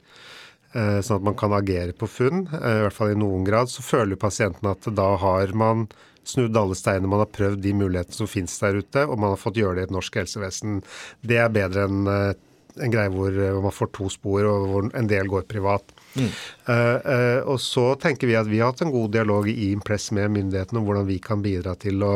[0.73, 3.67] eh, sånn at man kan agere på funn, eh, i hvert fall i noen grad,
[3.67, 5.89] så føler pasientene at da har man
[6.27, 9.41] snudd alle steiner, man har prøvd de mulighetene som finnes der ute, og man har
[9.41, 10.81] fått gjøre det i et norsk helsevesen.
[11.25, 12.31] Det er bedre enn eh,
[12.79, 15.91] en greie hvor man får to spor, og hvor en del går privat.
[16.13, 16.27] Mm.
[16.67, 20.09] Uh, uh, og så tenker vi at vi har hatt en god dialog i Impress
[20.15, 22.13] med myndighetene om hvordan vi kan bidra til å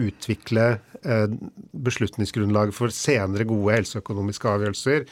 [0.00, 0.66] utvikle
[1.04, 1.26] uh,
[1.86, 5.06] beslutningsgrunnlaget for senere gode helseøkonomiske avgjørelser.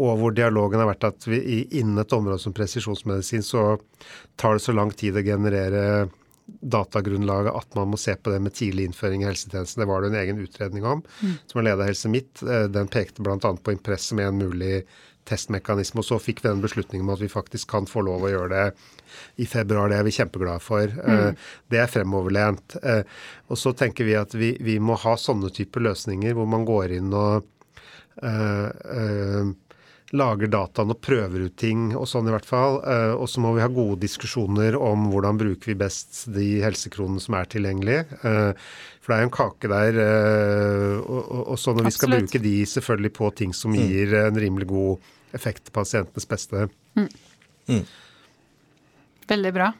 [0.00, 3.74] Og hvor dialogen har vært at vi, innen et område som presisjonsmedisin så
[4.40, 5.84] tar det så lang tid å generere
[6.44, 9.80] datagrunnlaget at man må se på det med tidlig innføring i helsetjenesten.
[9.80, 11.34] Det var det en egen utredning om, mm.
[11.46, 12.44] som var ledet av Helse Midt.
[12.74, 13.38] Den pekte bl.a.
[13.40, 14.82] på Impress som en mulig
[15.28, 16.02] testmekanisme.
[16.02, 18.52] Og så fikk vi den beslutningen om at vi faktisk kan få lov å gjøre
[18.52, 18.66] det
[19.42, 19.90] i februar.
[19.90, 20.84] Det er vi kjempeglade for.
[20.84, 21.42] Eh, mm.
[21.72, 22.76] Det er fremoverlent.
[22.82, 23.02] Eh,
[23.48, 26.96] og så tenker vi at vi, vi, må ha sånne typer løsninger hvor man går
[26.98, 27.44] inn og
[28.22, 29.52] øh, uh,
[30.14, 32.80] lager dataen og prøver ut ting og sånn i hvert fall.
[32.86, 37.22] Uh, og så må vi ha gode diskusjoner om hvordan bruker vi best de helsekronene
[37.22, 38.06] som er tilgjengelige.
[38.22, 40.00] For det er jo en kake der.
[41.02, 43.82] Og, og, og så når vi skal bruke de selvfølgelig på ting som mm.
[43.82, 46.68] gir en rimelig god effekt til pasientenes beste.
[46.96, 47.10] Mm.
[47.68, 47.84] Mm.
[49.28, 49.70] Veldig bra.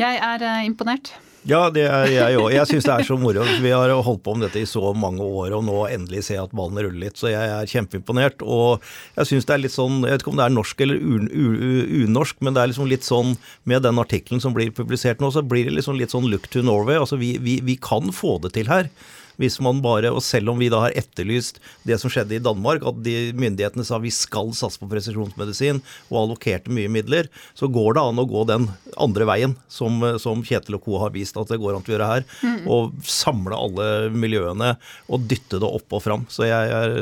[0.00, 1.14] Jeg er uh, imponert.
[1.48, 2.50] Ja, det er jeg òg.
[2.52, 3.44] Jeg syns det er så moro.
[3.64, 6.48] Vi har holdt på med dette i så mange år, og nå endelig ser jeg
[6.50, 7.16] at ballen ruller litt.
[7.16, 8.44] Så jeg er kjempeimponert.
[8.44, 8.84] Og
[9.16, 12.42] jeg syns det er litt sånn, jeg vet ikke om det er norsk eller unorsk,
[12.44, 13.32] men det er liksom litt sånn
[13.72, 16.60] med den artikkelen som blir publisert nå, så blir det liksom litt sånn look to
[16.66, 17.00] Norway.
[17.00, 18.92] Altså vi, vi, vi kan få det til her.
[19.40, 22.84] Hvis man bare, og Selv om vi da har etterlyst det som skjedde i Danmark,
[22.86, 25.80] at de myndighetene sa vi skal satse på presisjonsmedisin
[26.10, 28.68] og allokerte mye midler, så går det an å gå den
[29.00, 30.98] andre veien, som, som Kjetil og co.
[31.02, 32.28] har vist at det går an å gjøre her.
[32.44, 32.60] Mm.
[32.70, 34.74] Og samle alle miljøene
[35.08, 36.28] og dytte det opp og fram.
[36.30, 37.00] Så jeg er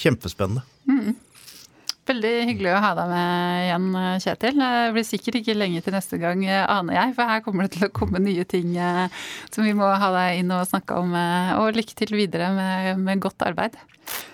[0.00, 0.64] kjempespennende.
[0.90, 1.16] Mm.
[2.10, 3.84] Veldig hyggelig å ha deg med igjen,
[4.24, 4.56] Kjetil.
[4.58, 7.86] Det blir sikkert ikke lenge til neste gang, aner jeg, for her kommer det til
[7.86, 9.20] å komme nye ting eh,
[9.54, 11.14] som vi må ha deg inn og snakke om.
[11.14, 13.78] Eh, og lykke til videre med, med godt arbeid.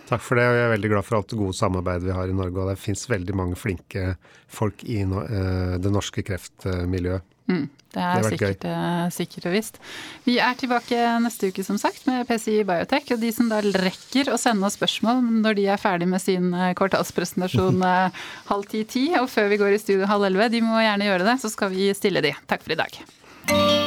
[0.09, 2.33] Takk for det, og jeg er veldig glad for alt det gode samarbeidet vi har
[2.33, 2.62] i Norge.
[2.62, 4.14] Og det fins veldig mange flinke
[4.49, 7.36] folk i eh, det norske kreftmiljøet.
[7.47, 7.66] Mm.
[7.97, 9.78] Det er det sikkert, uh, sikkert, og visst.
[10.26, 13.09] Vi er tilbake neste uke, som sagt, med PCI Biotech.
[13.14, 16.53] Og de som da rekker å sende oss spørsmål når de er ferdig med sin
[16.53, 18.22] uh, kvartalspresentasjon uh,
[18.53, 21.40] halv ti-ti, og før vi går i studio halv elleve, de må gjerne gjøre det,
[21.44, 22.36] så skal vi stille de.
[22.51, 23.86] Takk for i dag.